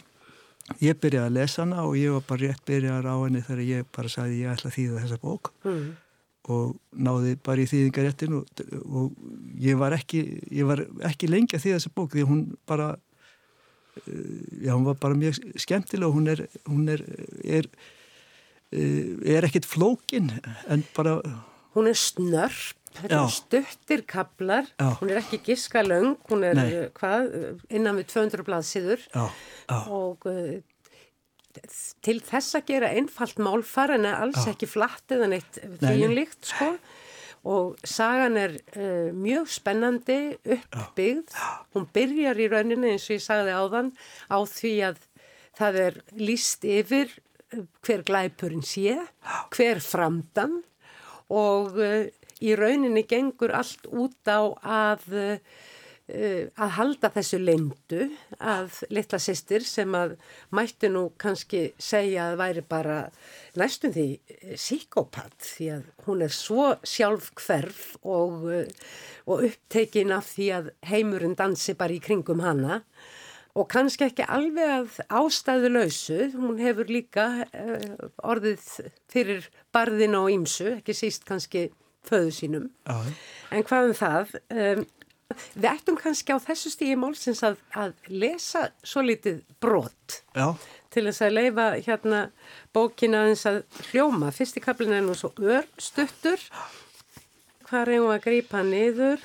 [0.79, 3.91] Ég byrjaði að lesa hana og ég var bara rétt byrjaði á henni þegar ég
[3.91, 5.53] bara sagði ég ætla að þýða þessa bók.
[5.67, 5.91] Mm.
[6.49, 9.11] og náði bara í þýðingaréttin og, og
[9.61, 12.87] ég var ekki ég var ekki lengi að þýða þessa bók því hún bara
[14.61, 17.03] já, hún var bara mjög skemmtileg og hún er hún er,
[17.43, 17.67] er,
[18.71, 20.31] er ekkit flókin
[20.71, 21.19] en bara
[21.75, 22.77] hún er snörp
[23.31, 24.97] stuttir kablar, já.
[24.99, 26.89] hún er ekki giska löng, hún er Nei.
[26.91, 27.29] hvað,
[27.69, 29.05] innan við 200 blaðsíður
[29.87, 30.59] og uh,
[32.03, 34.51] til þess að gera einfalt málfar en alls já.
[34.51, 36.73] ekki flatt eða neitt þvíunlíkt sko
[37.47, 41.31] og sagan er uh, mjög spennandi uppbyggð.
[41.73, 43.89] Hún byrjar í rauninni eins og ég sagði áðan
[44.29, 44.99] á því að
[45.57, 47.15] það er líst yfir
[47.85, 48.97] hver glæpurinn sé,
[49.55, 50.61] hver framdan
[51.31, 52.07] og uh,
[52.41, 55.05] í rauninni gengur allt út á að
[56.11, 58.07] Eh, að halda þessu leindu
[58.43, 60.17] að litla sýstir sem að
[60.51, 62.97] mættu nú kannski segja að væri bara
[63.59, 68.67] næstum því eh, því að hún er svo sjálf hverf og, eh,
[69.23, 72.81] og upptekin af því að heimurinn dansi bara í kringum hana
[73.55, 78.63] og kannski ekki alveg að ástæðu lausu, hún hefur líka uh, orðið
[79.11, 81.69] fyrir barðin á ímsu, ekki síst kannski
[82.07, 82.97] föðu sínum, Já.
[83.51, 84.85] en hvað um það um,
[85.55, 90.53] Við ættum kannski á þessu stígi málsins að, að lesa svo litið brot Já.
[90.93, 92.21] til þess að leifa hérna
[92.75, 94.31] bókina eins að hljóma.
[94.35, 96.43] Fyrsti kaplin er nú svo örstuttur.
[97.69, 99.23] Hvað hún að grípa niður?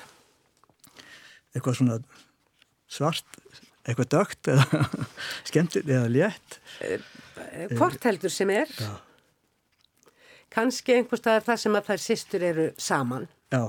[1.55, 1.99] Eitthvað svona
[2.91, 3.41] svart,
[3.87, 4.83] eitthvað dögt eða
[5.49, 6.59] skemmtileg eða létt.
[6.83, 7.01] Eh,
[7.77, 8.71] hvort heldur sem er.
[8.77, 8.93] Já.
[10.53, 13.27] Kanski einhverstað það sem að þær sýstur eru saman.
[13.53, 13.63] Já.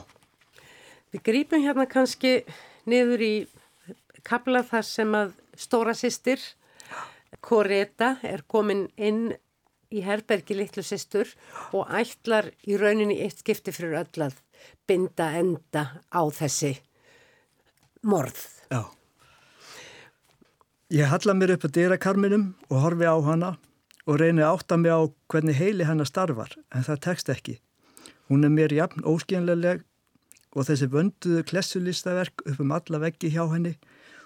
[1.15, 2.41] Við grípum hérna kannski
[2.89, 3.35] niður í
[4.27, 6.41] kabla þar sem að stóra sýstir,
[7.45, 9.29] Koreta, er komin inn
[9.93, 11.31] í herbergi litlu sýstur
[11.77, 14.39] og ætlar í rauninni eitt skipti fyrir öll að
[14.89, 16.75] binda enda á þessi
[18.09, 18.41] morð.
[18.73, 18.98] Já.
[20.89, 23.49] Ég halla mér upp á dýrakarminum og horfi á hana
[24.09, 27.59] og reyni átta mig á hvernig heili hennar starfar, en það tekst ekki.
[28.33, 29.83] Hún er mér jafn óskynlega
[30.57, 33.75] og þessi vönduðu klessulistaverk upp um alla veggi hjá henni.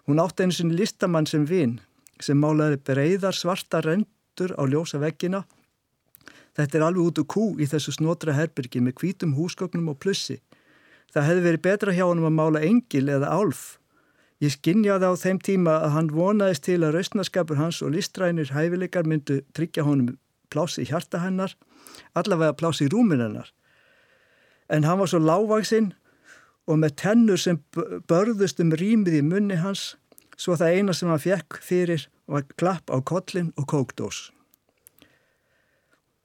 [0.06, 1.80] Hún átti einu sinni listamann sem vinn
[2.22, 5.42] sem málaði breyðar svarta rendur á ljósa veggina.
[6.54, 10.38] Þetta er alveg út úr kú í þessu snotra herbyrgi með hvítum húsgögnum og plussi.
[11.10, 13.81] Það hefði verið betra hjá hann að mála engil eða álf.
[14.42, 19.06] Ég skinnjaði á þeim tíma að hann vonaðist til að rausnaskapur hans og listrænir hæfileikar
[19.06, 20.16] myndu tryggja honum
[20.50, 21.54] plási í hjarta hennar,
[22.18, 23.52] allavega plási í rúmin hennar.
[24.66, 25.92] En hann var svo lágvaksinn
[26.66, 27.60] og með tennur sem
[28.10, 29.92] börðust um rýmið í munni hans
[30.34, 34.32] svo það eina sem hann fekk fyrir var klapp á kollin og kókdós.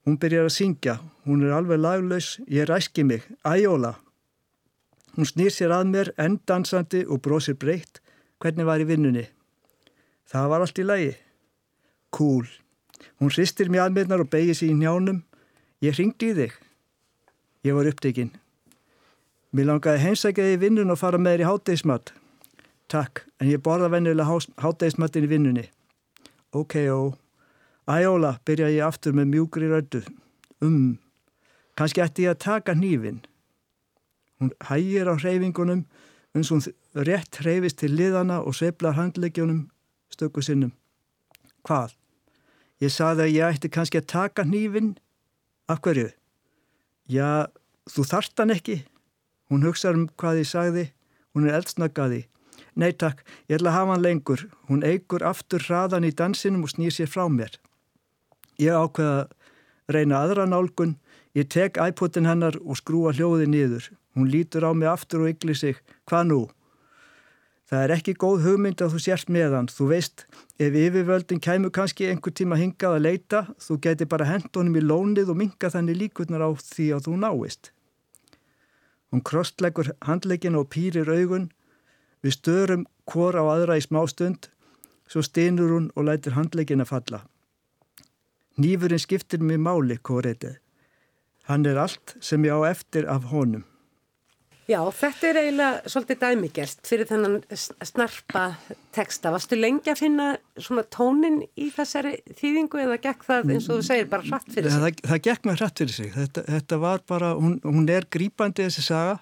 [0.07, 0.97] Hún byrjar að syngja,
[1.27, 3.97] hún er alveg laglaus, ég ræski mig, æjóla.
[5.17, 7.99] Hún snýr sér að mér, endansandi og brósir breytt,
[8.41, 9.25] hvernig var í vinnunni.
[10.27, 11.11] Það var allt í lagi.
[12.13, 12.47] Kúl.
[13.21, 15.23] Hún hristir mér að mér og begir sér í njánum.
[15.81, 16.53] Ég ringdi í þig.
[17.65, 18.33] Ég var upptekinn.
[19.55, 22.13] Mér langaði heimsækjaði í vinnun og fara með þér í hátdeismat.
[22.87, 25.65] Takk, en ég borða vennilega hátdeismatin í vinnunni.
[26.55, 27.15] Ok, ó.
[27.87, 30.01] Æjóla, byrja ég aftur með mjúkri rödu.
[30.63, 30.97] Um,
[31.79, 33.21] kannski ætti ég að taka hnífin.
[34.39, 35.85] Hún hægir á hreyfingunum
[36.35, 36.67] eins og
[37.05, 39.67] rétt hreyfist til liðana og sveiflar handleggjónum
[40.13, 40.73] stöku sinnum.
[41.67, 41.93] Hvað?
[42.81, 44.95] Ég saði að ég ætti kannski að taka hnífin.
[45.67, 46.09] Af hverju?
[47.11, 47.47] Já,
[47.89, 48.77] þú þart hann ekki.
[49.51, 50.83] Hún hugsaður um hvað ég sagði,
[51.33, 52.25] hún er eldsnöggaði.
[52.77, 54.43] Nei takk, ég ætla að hafa hann lengur.
[54.69, 57.57] Hún eigur aftur hraðan í dansinum og snýr sér frá mér.
[58.61, 60.97] Ég ákveða að reyna aðra nálgun.
[61.37, 63.89] Ég tek iPodin hennar og skrúa hljóði niður.
[64.17, 65.81] Hún lítur á mig aftur og yggli sig.
[66.09, 66.39] Hvað nú?
[67.67, 69.65] Það er ekki góð hugmynd að þú sérst meðan.
[69.67, 70.21] Þú veist,
[70.55, 74.83] ef yfirvöldin kæmu kannski einhver tíma hingað að leita, þú geti bara hend honum í
[74.85, 77.71] lónið og minga þannig líkurnar á því að þú náist.
[79.11, 81.49] Hún krostleggur handlegin og pýrir augun.
[82.23, 84.47] Við störum hvor á aðra í smá stund,
[85.07, 87.25] svo steinur hún og lætir handlegin að falla.
[88.57, 90.55] Nýfurinn skiptir mér máli, kóreitið.
[91.51, 93.67] Hann er allt sem ég á eftir af honum.
[94.67, 97.37] Já, þetta er eiginlega svolítið dæmigert fyrir þennan
[97.87, 98.41] snarpa
[98.95, 99.31] texta.
[99.31, 100.25] Varstu lengi að finna
[100.59, 104.67] svona tónin í þessari þýðingu eða gekk það eins og þú segir bara hratt fyrir
[104.73, 104.83] sig?
[104.83, 106.11] Það, það gekk með hratt fyrir sig.
[106.17, 109.15] Þetta, þetta var bara, hún, hún er grípandi þessi saga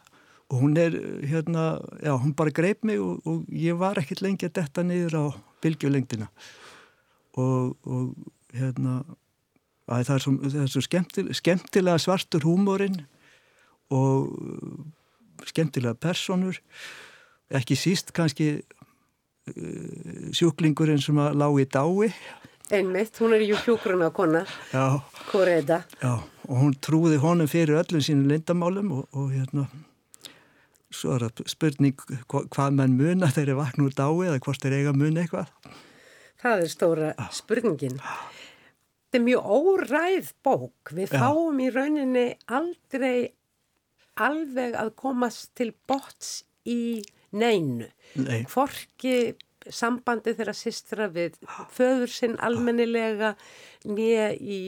[0.49, 0.97] og hún er
[1.29, 1.67] hérna,
[2.01, 5.25] já, hún bara greip mig og, og ég var ekkert lengi að detta niður á
[5.61, 6.31] bylgjulengdina
[7.37, 9.03] og, og hérna,
[9.85, 13.03] það er svo, það er svo skemmtil, skemmtilega svartur húmórin
[13.93, 14.29] og
[15.45, 16.59] skemmtilega personur
[17.53, 22.13] ekki síst kannski uh, sjúklingurinn sem að lág í dái.
[22.73, 24.41] Einmitt, hún er ju hjókruna kona
[25.29, 25.83] Koreda.
[26.01, 26.15] Já,
[26.49, 29.67] og hún trúði honum fyrir öllum sínum lindamálum og, og hérna
[30.95, 31.99] svo er það spurning
[32.31, 35.51] hva, hvað mann muna þegar þeir vakna úr dái eða hvort þeir eiga muna eitthvað.
[36.41, 37.99] Það er stóra spurningin.
[37.99, 40.93] Þetta er mjög óræð bók.
[40.95, 41.19] Við Já.
[41.21, 43.34] fáum í rauninni aldrei
[44.21, 47.01] alveg að komast til bots í
[47.35, 47.89] neinu.
[48.19, 48.45] Nei.
[48.49, 49.35] Hvorki
[49.73, 51.37] sambandi þeirra sistra við
[51.73, 53.33] föður sinn almennilega
[53.89, 54.59] nýja í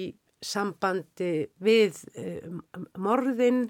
[0.43, 2.61] sambandi við um,
[3.01, 3.67] morðin.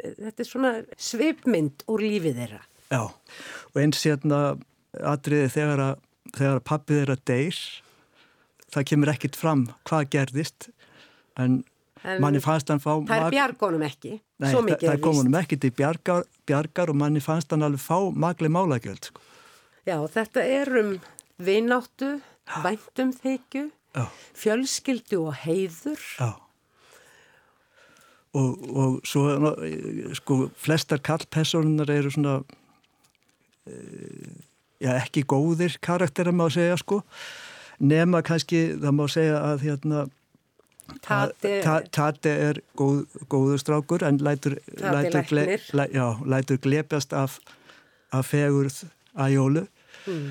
[0.00, 2.62] Þetta er svona svipmynd úr lífið þeirra.
[2.90, 3.02] Já,
[3.70, 4.40] og eins hérna
[5.06, 6.04] atriði þegar að,
[6.34, 7.58] þegar að pappið þeirra deyr,
[8.74, 10.70] það kemur ekkit fram hvað gerðist,
[11.40, 11.60] en,
[12.04, 12.94] En manni fannst hann fá...
[13.04, 15.20] Það er bjargonum ekki, Nei, svo það, mikið það er kom víst.
[15.22, 19.10] honum ekkit í bjargar, bjargar og manni fannst hann alveg fá magli málagjöld.
[19.10, 19.20] Sko.
[19.88, 20.92] Já, þetta er um
[21.40, 22.12] vináttu,
[22.64, 24.04] væntum þykju, Já,
[24.38, 26.00] fjölskyldu og heiður.
[26.20, 26.30] já.
[28.38, 29.50] Og, og svo, ná,
[30.14, 32.36] sko, flestar kallpersonunar eru svona,
[33.66, 33.74] e,
[34.84, 37.00] já, ekki góðir karakterar má segja, sko.
[37.82, 40.04] Nema kannski, það má segja að hérna,
[41.02, 47.38] Tati, er góð, góður strákur en lætur, lætur, gle, læ, já, lætur glepjast af,
[48.12, 48.82] af fegurð
[49.18, 49.66] æjólu
[50.06, 50.28] mm,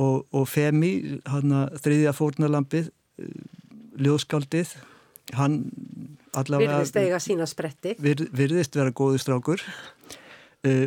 [0.00, 2.90] og, og Femi, hann að þriðja fórnarlampið,
[4.00, 4.74] ljóðskaldið,
[5.36, 5.58] hann
[6.36, 7.96] allavega virðist eiga sína spretti.
[8.00, 9.64] vir, virðist vera góður strákur.
[10.64, 10.86] Uh,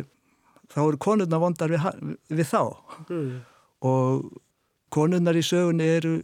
[0.74, 1.84] þá eru konurnar vondar við,
[2.30, 2.62] við þá
[3.10, 3.40] Mm.
[3.84, 4.30] og
[4.94, 6.22] konurnar í sögunni eru,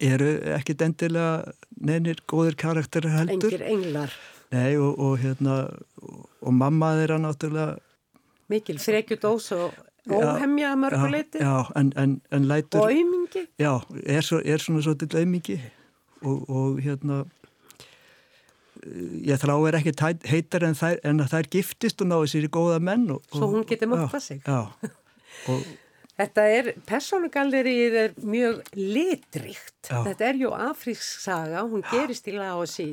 [0.00, 3.52] eru ekkit endilega neynir góðir karakterir heldur.
[3.52, 4.14] Engir englar,
[4.52, 5.62] Nei, og, og hérna,
[6.02, 7.78] og, og mamma þeirra náttúrulega
[8.52, 9.78] mikil frekjudós og
[10.12, 13.46] óhemja mörguleiti Já, já en, en, en lætur, og aumingi.
[13.58, 15.56] já, er, svo, er svona svo til aumingi
[16.22, 17.22] og, og hérna,
[19.22, 19.94] ég þrá er ekki
[20.30, 23.08] heitar en, þær, en að þær giftist og náðu sér í góða menn.
[23.14, 24.42] Og, Svo hún geti já, montað sig.
[24.46, 24.68] Já,
[25.50, 25.64] og
[26.20, 29.78] Þetta er, personugallerið er mjög litríkt.
[29.88, 30.02] Já.
[30.04, 32.88] Þetta er jú afrísk saga, hún gerist í Laos í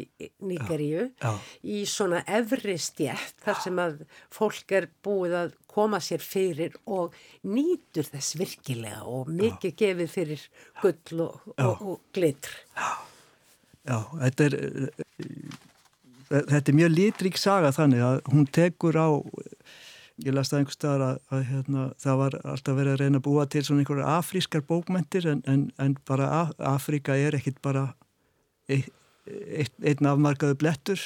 [0.48, 4.00] Níkeríu já, í svona efri stjætt þar sem að
[4.34, 10.48] fólk er búið að koma sér fyrir og nýtur þess virkilega og mikið gefið fyrir
[10.80, 12.56] gull og, og, og glitr.
[13.84, 15.60] já, þetta er, eh,
[16.32, 19.10] þetta er mjög litrík saga þannig að hún tekur á
[20.26, 23.26] ég las það einhver staðar að, að hérna, það var alltaf verið að reyna að
[23.30, 27.88] búa til svona einhverjar afrískar bókmentir en, en, en bara Af Afríka er ekkit bara
[28.70, 28.90] eitt,
[29.28, 31.04] eitt, einn afmarkaðu blettur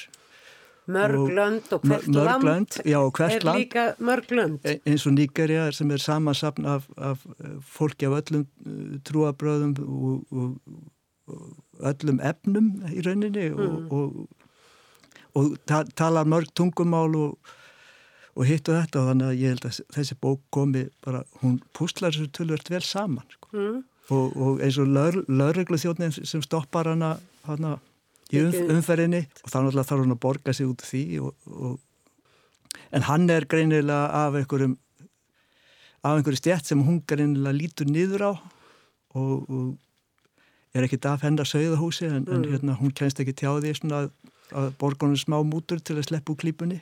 [0.84, 3.60] Mörg Og og hvert mörg land lönd, já, og hvert er land.
[3.60, 4.60] líka mörg lönd.
[4.68, 9.78] e- eins og Nígerja sem er samansapn af, af eh, fólki af öllum eh, trúabröðum
[9.80, 10.60] og, og,
[11.28, 14.28] og öllum efnum í rauninni og, og,
[15.40, 17.38] og ta talar mörg tungumál og,
[18.34, 21.58] og hitt og þetta og þannig að ég held að þessi bók komi bara, hún
[21.78, 23.50] púslar þessu tölvört vel saman sko.
[23.54, 23.82] Mm.
[24.10, 24.90] og, og eins og
[25.30, 27.16] lauruglu þjóðnin sem stoppar hana,
[27.48, 27.78] hana
[28.34, 31.78] í umferðinni og þá náttúrulega þarf hún að borga sig út því og, og,
[32.94, 34.76] en hann er greinilega af einhverjum
[36.04, 41.46] af einhverju stjætt sem hún greinilega lítur niður á og, og er ekkit af hennar
[41.46, 44.10] sögðahúsi en, en hérna, hún kennst ekki tjá því að,
[44.58, 46.82] að borgunum smá mútur til að sleppu klípunni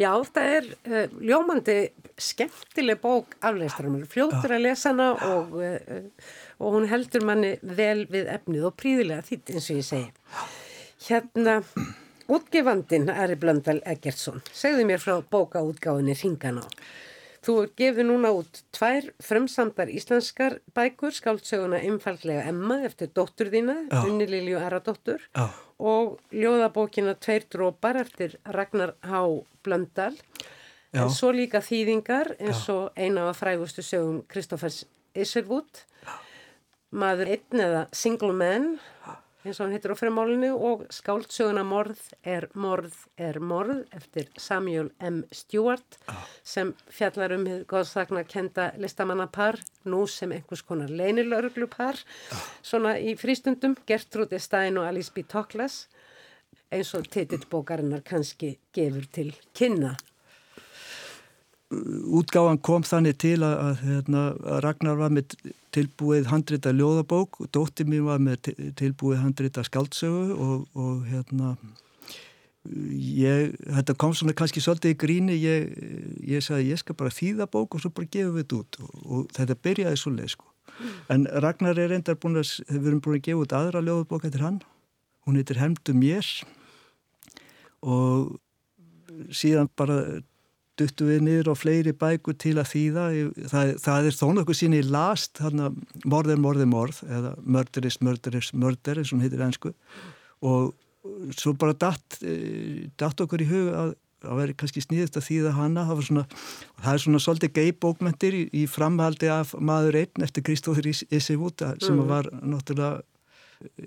[0.00, 1.76] Já, það er uh, ljómandi
[2.20, 6.30] skemmtileg bók afleistarum, fljótur að lesa hana og, uh,
[6.60, 10.46] og hún heldur manni vel við efnið og príðilega þýtt eins og ég segi.
[11.04, 11.58] Hérna,
[12.32, 16.66] útgefandin Ari Blöndal Eggertsson, segðu mér frá bókaútgáfinni Ringan á.
[17.40, 23.76] Þú gefið núna út tvær frumsamdar íslenskar bækur, skáldsöguna Einfallega Emma eftir dóttur þína.
[24.04, 25.24] Unni Lilju Aradóttur
[25.80, 29.22] og ljóðabókina Tveir drópar eftir Ragnar H.
[29.64, 30.16] Blöndal.
[30.92, 31.04] Já.
[31.04, 34.82] En svo líka þýðingar eins og eina af frægustu sögum Kristoffers
[35.14, 35.84] Isherwood,
[36.90, 38.72] maður einn eða single man,
[39.44, 44.90] eins og hann heitir á fremálinu og skáldsöguna Morð er morð er morð eftir Samuel
[45.00, 45.22] M.
[45.32, 45.96] Stewart
[46.44, 49.56] sem fjallar um hið góðsakna kenda listamannapar,
[49.88, 51.96] nú sem einhvers konar leinilörglupar,
[52.62, 55.24] svona í frístundum, Gertrúdi Stein og Alice B.
[55.24, 55.86] Toklas,
[56.70, 59.96] eins og titillbókarinnar kannski gefur til kynna.
[61.70, 65.36] útgáfan kom þannig til að, að, hérna, að Ragnar var með
[65.74, 67.40] tilbúið handrita ljóðabók.
[67.44, 71.56] Og dóttir mín var með til- tilbúið handrita skaldsögu og, og hérna
[72.70, 75.38] ég, þetta kom svona kannski svolítið í gríni.
[75.40, 75.70] Ég,
[76.36, 78.80] ég sagði ég skal bara þýða bók og svo bara gefum við þetta út.
[78.84, 80.46] Og, og þetta byrjaði svo leið sko
[81.12, 84.44] en Ragnar er reyndar búin að við erum búin að gefa út aðra ljóðabók eftir
[84.46, 84.60] hann.
[85.26, 86.24] Hún heitir Hemdu mér.
[87.84, 88.38] Og
[89.34, 89.98] síðan bara
[90.80, 93.06] duttu við niður á fleiri bækur til að þýða.
[93.52, 95.70] Það, það er þó nokkuð sín í last, þarna
[96.04, 99.44] morð er morð er morð, eða murder is murder is murder, eins og hún heitir
[99.46, 99.74] ennsku.
[100.40, 100.72] Og
[101.36, 105.52] svo bara datt, eh, datt okkur í hug að, það verið kannski sníðist að þýða
[105.56, 106.24] hana það, svona,
[106.82, 111.64] það er svona svolítið gei bókmentir í, í framhaldi af maður einn eftir Kristóður Isivút
[111.80, 112.04] sem mm.
[112.10, 113.00] var náttúrulega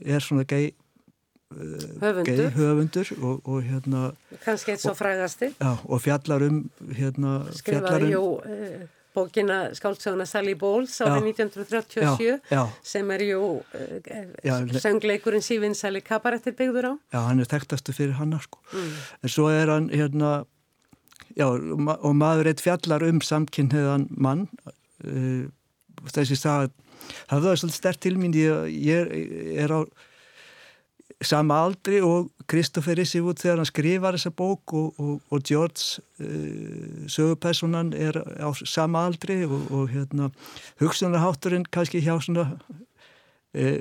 [0.02, 0.74] er svona gei
[2.02, 4.10] höfundur, höfundur og, og hérna
[4.44, 5.54] kannski eitt svo frægasti.
[5.60, 6.60] Já, og fjallar um
[6.98, 8.84] hérna, skrifaði um, jú uh,
[9.14, 16.56] bókina skáltsöguna Sally Bowles á 1937 já, sem er jú uh, söngleikurinn Sývin Sally Kabarettir
[16.58, 16.94] byggður á.
[17.14, 18.62] Já, hann er þekktastu fyrir hann sko.
[18.74, 18.94] mm.
[19.24, 20.46] en svo er hann hérna
[21.38, 24.48] já, og maður eitt fjallar um samkynniðan mann
[25.06, 25.46] uh,
[26.10, 26.74] þessi sagði
[27.30, 29.80] það var svolítið stert til mín ég, ég er á
[31.26, 37.06] sama aldri og Kristoffer Isivút þegar hann skrifar þessa bók og, og, og George uh,
[37.08, 40.32] sögupersonan er á sama aldri og, og hérna
[40.82, 43.80] hugsunarhátturinn kannski hjá svona uh,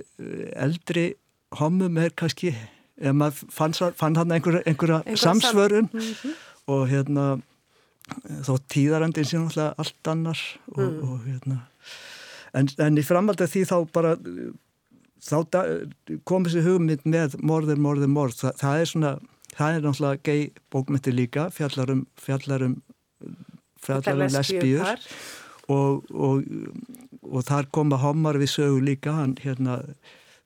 [0.57, 1.13] eldri
[1.59, 2.55] homum er kannski
[3.03, 6.35] ef maður fann, fann hann einhverja, einhverja samsvörun sam mm -hmm.
[6.67, 7.41] og hérna
[8.47, 10.39] þó tíðarandin sé náttúrulega allt annar
[10.77, 11.11] mm.
[11.11, 11.59] og hérna
[12.55, 14.17] en, en í framhald af því þá bara
[15.23, 15.37] þá
[16.29, 19.13] kom þessi hugmynd með morður, morður, morð Þa, það er svona,
[19.53, 20.41] það er náttúrulega gei
[20.75, 22.81] bókmyndir líka, fjallarum fjallarum,
[23.83, 25.07] fjallarum lesbíur
[25.71, 26.43] og, og,
[27.23, 29.81] og þar koma homar við sögu líka hann hérna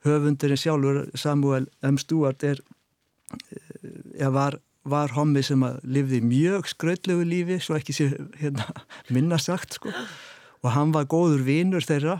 [0.06, 1.98] höfundurinn sjálfur Samuel M.
[1.98, 2.60] Stewart er
[4.18, 8.10] ja, var, var hommi sem að lifði mjög skröldlegu lífi svo ekki sé
[8.40, 8.68] hérna,
[9.14, 9.92] minna sagt sko.
[10.64, 12.18] Og hann var góður vinur þeirra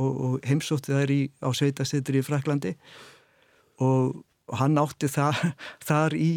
[0.00, 2.74] og, og heimsótti þær í, á sveitastettur í Fraklandi
[3.84, 4.20] og,
[4.58, 5.44] hann átti það,
[5.88, 6.32] þar í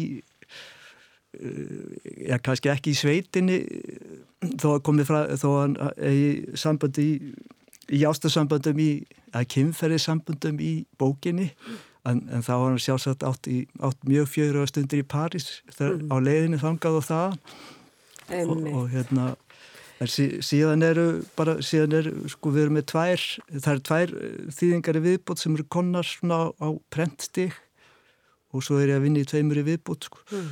[1.40, 1.88] uh,
[2.30, 3.58] já kannski ekki í sveitinni
[4.60, 7.34] þó komið frá þó hann í sambandi í,
[7.98, 8.90] í ástasambandum í
[9.34, 11.50] að kynferðisambandum í bókinni.
[12.04, 15.94] En, en þá var hann sjálfsagt átt, í, átt mjög fjögur stundir í París þar,
[15.96, 16.10] mm.
[16.12, 17.36] á leiðinu þangað og það
[18.44, 19.30] og, og hérna
[20.02, 21.06] En sí, síðan eru
[21.38, 25.42] bara, síðan eru, sko við erum með tvær, það eru tvær eh, þýðingar í viðbót
[25.42, 27.54] sem eru konnar svona á, prentstík
[28.54, 30.22] og svo er ég að vinna í tveimur í viðbót, sko.
[30.34, 30.50] Mm.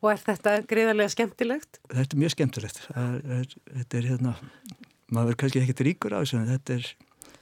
[0.00, 1.80] Og er þetta greiðarlega skemmtilegt?
[1.90, 2.80] Þetta er mjög skemmtilegt.
[2.94, 3.52] Er, er,
[3.82, 4.32] þetta er hérna,
[5.10, 6.88] maður verður kannski ekkert ríkur á þessu, en þetta er,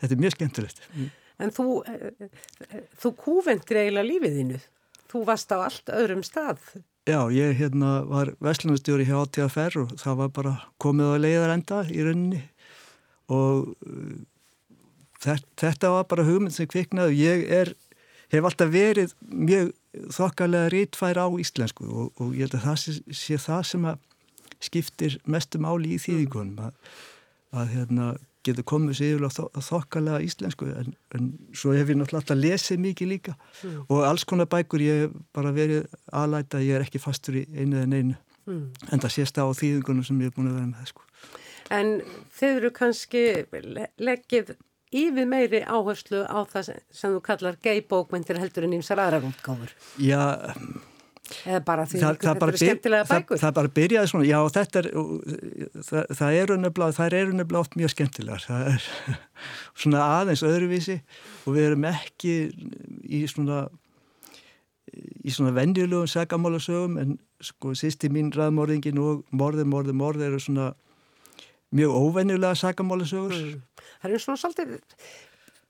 [0.00, 0.82] þetta er mjög skemmtilegt.
[0.94, 1.12] Mm.
[1.38, 4.60] En þú, eh, þú kúvendir eiginlega lífið þínu.
[5.08, 6.60] Þú varst á allt öðrum stað.
[7.08, 12.02] Já, ég hérna var vestlunarstjóri hjá ATFR og það var bara komið á leiðarenda í
[12.04, 12.42] rauninni
[13.32, 14.18] og uh,
[15.24, 17.16] þetta var bara hugmynd sem kviknaði.
[17.22, 17.72] Ég er,
[18.32, 19.72] hef alltaf verið mjög
[20.14, 23.88] þokkalega rítfær á íslensku og, og ég held að það sé, sé það sem
[24.68, 26.74] skiptir mestu máli í þýðingunum að,
[27.56, 28.12] að hérna
[28.48, 33.12] getur komið sér yfirlega þokkalega íslensku en, en svo hef ég náttúrulega alltaf lesið mikið
[33.12, 33.82] líka mm.
[33.88, 37.82] og alls konar bækur ég hef bara verið aðlæta ég er ekki fastur í einu
[37.82, 38.16] en einu
[38.48, 38.64] mm.
[38.92, 41.04] en það sést á þýðingunum sem ég hef búin að vera með sko.
[41.74, 41.98] En
[42.32, 43.24] þeir eru kannski
[44.00, 44.54] leggið
[44.96, 50.40] yfir meiri áherslu á það sem þú kallar geibókmyndir heldur en ímsar aðra útgáfur Já
[51.46, 54.80] eða bara því það, þetta eru skemmtilega bækur það, það bara byrjaði svona, já þetta
[54.80, 54.88] er
[55.88, 58.46] það, það eru nefnilega það eru nefnilega oft mjög skemmtilegar.
[58.46, 58.88] Það er
[59.82, 60.98] svona aðeins öðruvísi
[61.44, 62.34] og við erum ekki
[63.04, 63.66] í svona
[64.96, 70.72] í svona venjulugum sagamálasögum en sko sýsti mín ræðmorðingin og morði, morði, morði eru svona
[71.76, 73.62] mjög óvenjulega sagamálasögur mm.
[73.98, 74.74] Það eru svona svolítið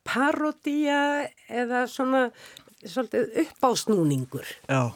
[0.09, 1.03] parodía
[1.51, 2.29] eða svona
[2.85, 4.95] svolítið uppásnúningur Já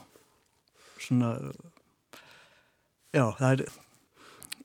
[1.03, 1.37] svona
[3.13, 3.65] já, það er,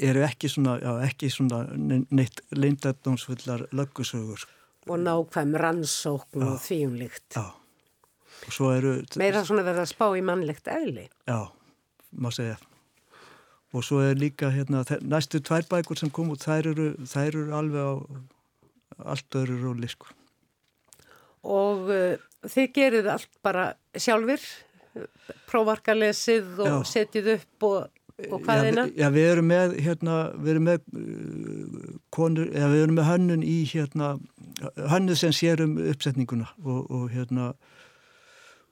[0.09, 4.47] eru ekki svona, já, ekki svona neitt leindardómsfullar löggusögur.
[4.87, 7.35] Og nákvæm rannsókn og þvíumlikt.
[7.35, 7.51] Já,
[8.47, 8.97] og svo eru...
[9.19, 11.09] Meira svona verða að spá í mannlegt eðli.
[11.27, 11.49] Já,
[12.15, 12.55] má segja.
[13.75, 17.57] Og svo er líka hérna, næstu tvær bækur sem kom út, þær eru, þær eru
[17.57, 17.93] alveg á
[19.11, 20.07] allt öðru róli, sko.
[21.47, 22.15] Og uh,
[22.47, 24.41] þið gerir allt bara sjálfur?
[25.49, 26.77] Prófarkalesið og já.
[26.91, 28.87] setið upp og, og hvaðina?
[28.91, 33.09] Já, já, við erum með hérna, við erum með uh, konur, já, við erum með
[33.11, 34.13] hönnun í hérna,
[34.93, 37.51] hönnuð sem sér um uppsetninguna og, og hérna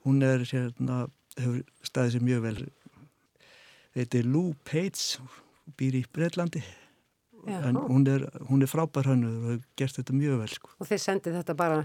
[0.05, 1.05] hún er hérna,
[1.39, 2.57] hefur staðið sér mjög vel
[3.95, 5.15] þetta er Lou Pates
[5.79, 6.61] býr í Breitlandi
[7.45, 7.59] Já.
[7.69, 10.71] en hún er, hún er frábær hönnuður og hefur gert þetta mjög vel sko.
[10.79, 11.83] og þeir sendið þetta bara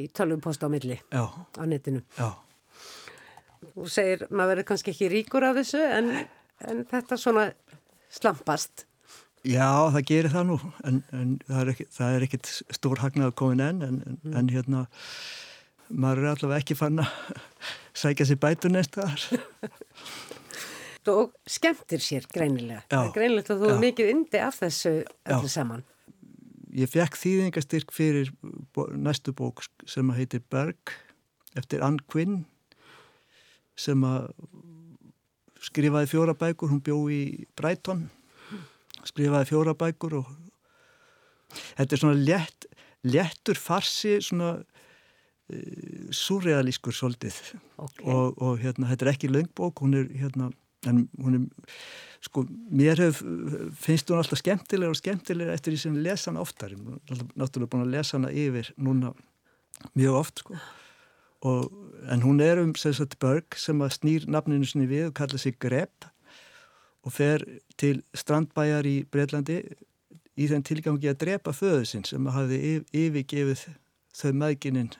[0.00, 1.24] í tölvumpost á milli Já.
[1.28, 2.30] á netinu Já
[3.72, 6.10] Þú segir, maður verður kannski ekki ríkur af þessu en,
[6.66, 7.46] en þetta svona
[8.12, 8.86] slampast.
[9.42, 13.86] Já, það gerir það nú en, en það er ekkit stór hagnað að koma inn
[13.86, 14.36] en, mm.
[14.38, 14.84] en hérna
[15.92, 17.40] maður er allavega ekki fann að
[18.02, 19.48] sækja sér bætu næsta þar.
[21.12, 22.84] og skemmtir sér greinilega.
[22.86, 23.08] Já.
[23.08, 25.82] Að þú er mikið indi af þessu öllu saman.
[26.72, 28.30] Ég fekk þýðingastyrk fyrir
[28.96, 30.94] næstu bók sem heitir Berg
[31.58, 32.44] eftir Ann Quinn
[33.82, 34.30] sem að
[35.62, 37.22] skrifaði fjóra bækur, hún bjó í
[37.58, 38.06] Brighton
[39.06, 40.30] skrifaði fjóra bækur og
[41.76, 42.66] þetta er svona létt,
[43.06, 47.38] léttur farsi svona uh, surrealískur svolítið.
[47.76, 48.02] Ok.
[48.06, 50.52] og, og hérna, þetta er ekki löngbók, hún er hérna,
[50.88, 51.74] en hún er
[52.22, 53.22] sko, mér hef,
[53.82, 57.72] finnst hún alltaf skemmtilega og skemmtilega eftir því sem lesa hana oftar, ég er náttúrulega
[57.74, 59.12] búin að lesa hana yfir núna
[59.98, 60.58] mjög oft sko
[61.42, 61.70] og,
[62.10, 65.38] en hún er um sem sagt Berg sem að snýr nafninu sinni við og kalla
[65.38, 66.08] sig Greb
[67.02, 67.44] og fer
[67.78, 69.60] til strandbæjar í Breitlandi
[70.38, 73.64] í þenn tilgangi að drepa föðu sinn sem hafði yf, yfirgefið
[74.18, 74.92] þau maðgininn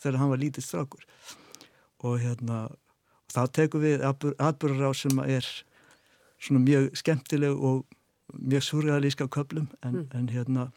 [0.00, 1.06] þegar hann var lítið strákur.
[2.04, 2.66] Og hérna
[3.32, 5.46] þá tekum við atbyrgar á sem er
[6.40, 7.84] svona mjög skemmtileg og
[8.36, 10.70] mjög surrealíska köplum en, en hérna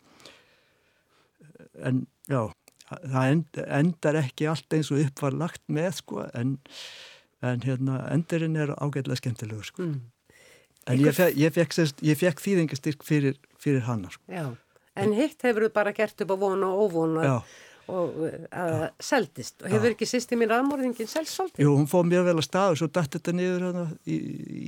[1.83, 2.51] en já
[2.89, 6.55] það end, endar ekki allt eins og upp var lagt með sko en,
[7.45, 9.99] en hérna endurinn er ágætlega skemmtilegur sko Mm.
[10.89, 11.75] en ég fekk, ég fekk,
[12.17, 14.47] fekk þýðingastyrk fyrir, fyrir hana sko Já.
[14.99, 17.35] En hitt hefur þú bara gert upp á von og óvon og, já,
[17.93, 19.61] og uh, að það seldist.
[19.63, 21.61] Og hefur ekki sýsti mín aðmórðingin selst svolítið?
[21.63, 24.17] jú, hún fóð mjög vel að stað og svo dætt þetta niður hana, í,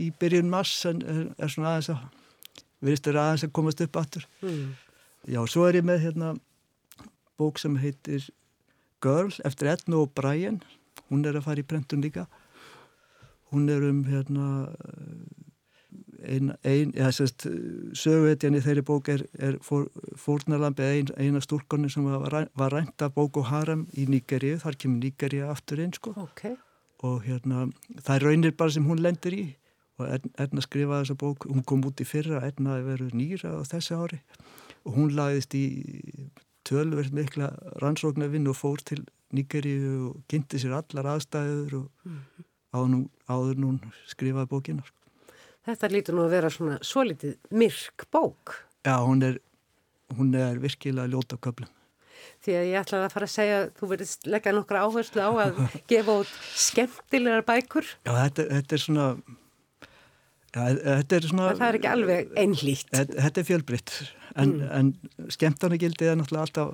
[0.05, 2.05] í byrjun mass en er, er svona aðeins að
[2.85, 4.71] virðist er aðeins að komast upp aftur Mm.
[5.27, 6.31] Já, svo er ég með hérna
[7.41, 8.29] bók sem heitir
[9.01, 10.61] Girl eftir Edna og Brian
[11.09, 12.27] hún er að fara í brentun líka.
[13.51, 14.47] Hún er um hérna
[16.21, 19.89] ein, ein ja, söguhetjan í þeirri bók er, er fór,
[20.19, 25.01] fórnalambi ein, eina stúrkonni sem var, var rænt af Boko Haram í Nígeríu, þar kemur
[25.03, 26.15] Nígeríu aftur inn sko.
[26.21, 26.51] Ok.
[27.01, 27.65] og hérna
[28.05, 29.45] það er raunir bara sem hún lendir í.
[29.97, 30.07] Og
[30.41, 31.47] Edna skrifaði þessa bók.
[31.49, 34.21] Hún kom út í fyrra, Edna hefur verið nýra á þessu ári.
[34.85, 35.65] Og hún lagðist í
[36.67, 37.51] tölverð mikla
[37.81, 42.09] rannsóknarvinn og fór til Nígeríu og kynnti sér allar aðstæður og
[42.75, 42.99] áður, nú,
[43.31, 44.97] áður nú hún skrifaði bókina sko.
[45.67, 48.55] Þetta lítur nú að vera svona svolítið myrk bók.
[48.83, 49.37] Já, hún er,
[50.17, 51.69] hún er virkilega ljóta köplum.
[52.41, 55.61] Því að ég ætlaði að fara að segja þú verðist leggja nokkra áherslu á að
[55.91, 56.33] gefa út
[56.65, 57.93] skemmtilegar bækur.
[58.07, 59.07] Já, þetta, þetta er svona
[60.51, 62.89] já, þetta er svona það er ekki alveg einlít.
[62.91, 63.95] Þetta, þetta er fjölbritt
[64.39, 64.93] en, en
[65.33, 66.69] skemmtarnagildið er náttúrulega alltaf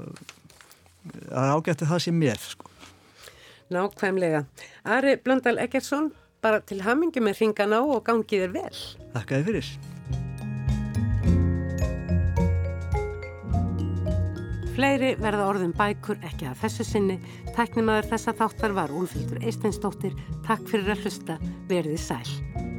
[1.32, 2.72] að það sé með sko.
[3.74, 4.46] Nákvæmlega.
[4.88, 8.82] Ari Blöndal Eggertsson, bara til hamingi með ringan á og gangið er vel.
[9.16, 9.76] Þakka þið fyrir.
[14.78, 17.18] Fleiri verða orðum bækur ekki að þessu sinni.
[17.58, 20.14] Tæknimaður þessa þáttar var Úlfildur Eisteinsdóttir.
[20.46, 21.42] Takk fyrir að hlusta.
[21.72, 22.77] Verðið sæl.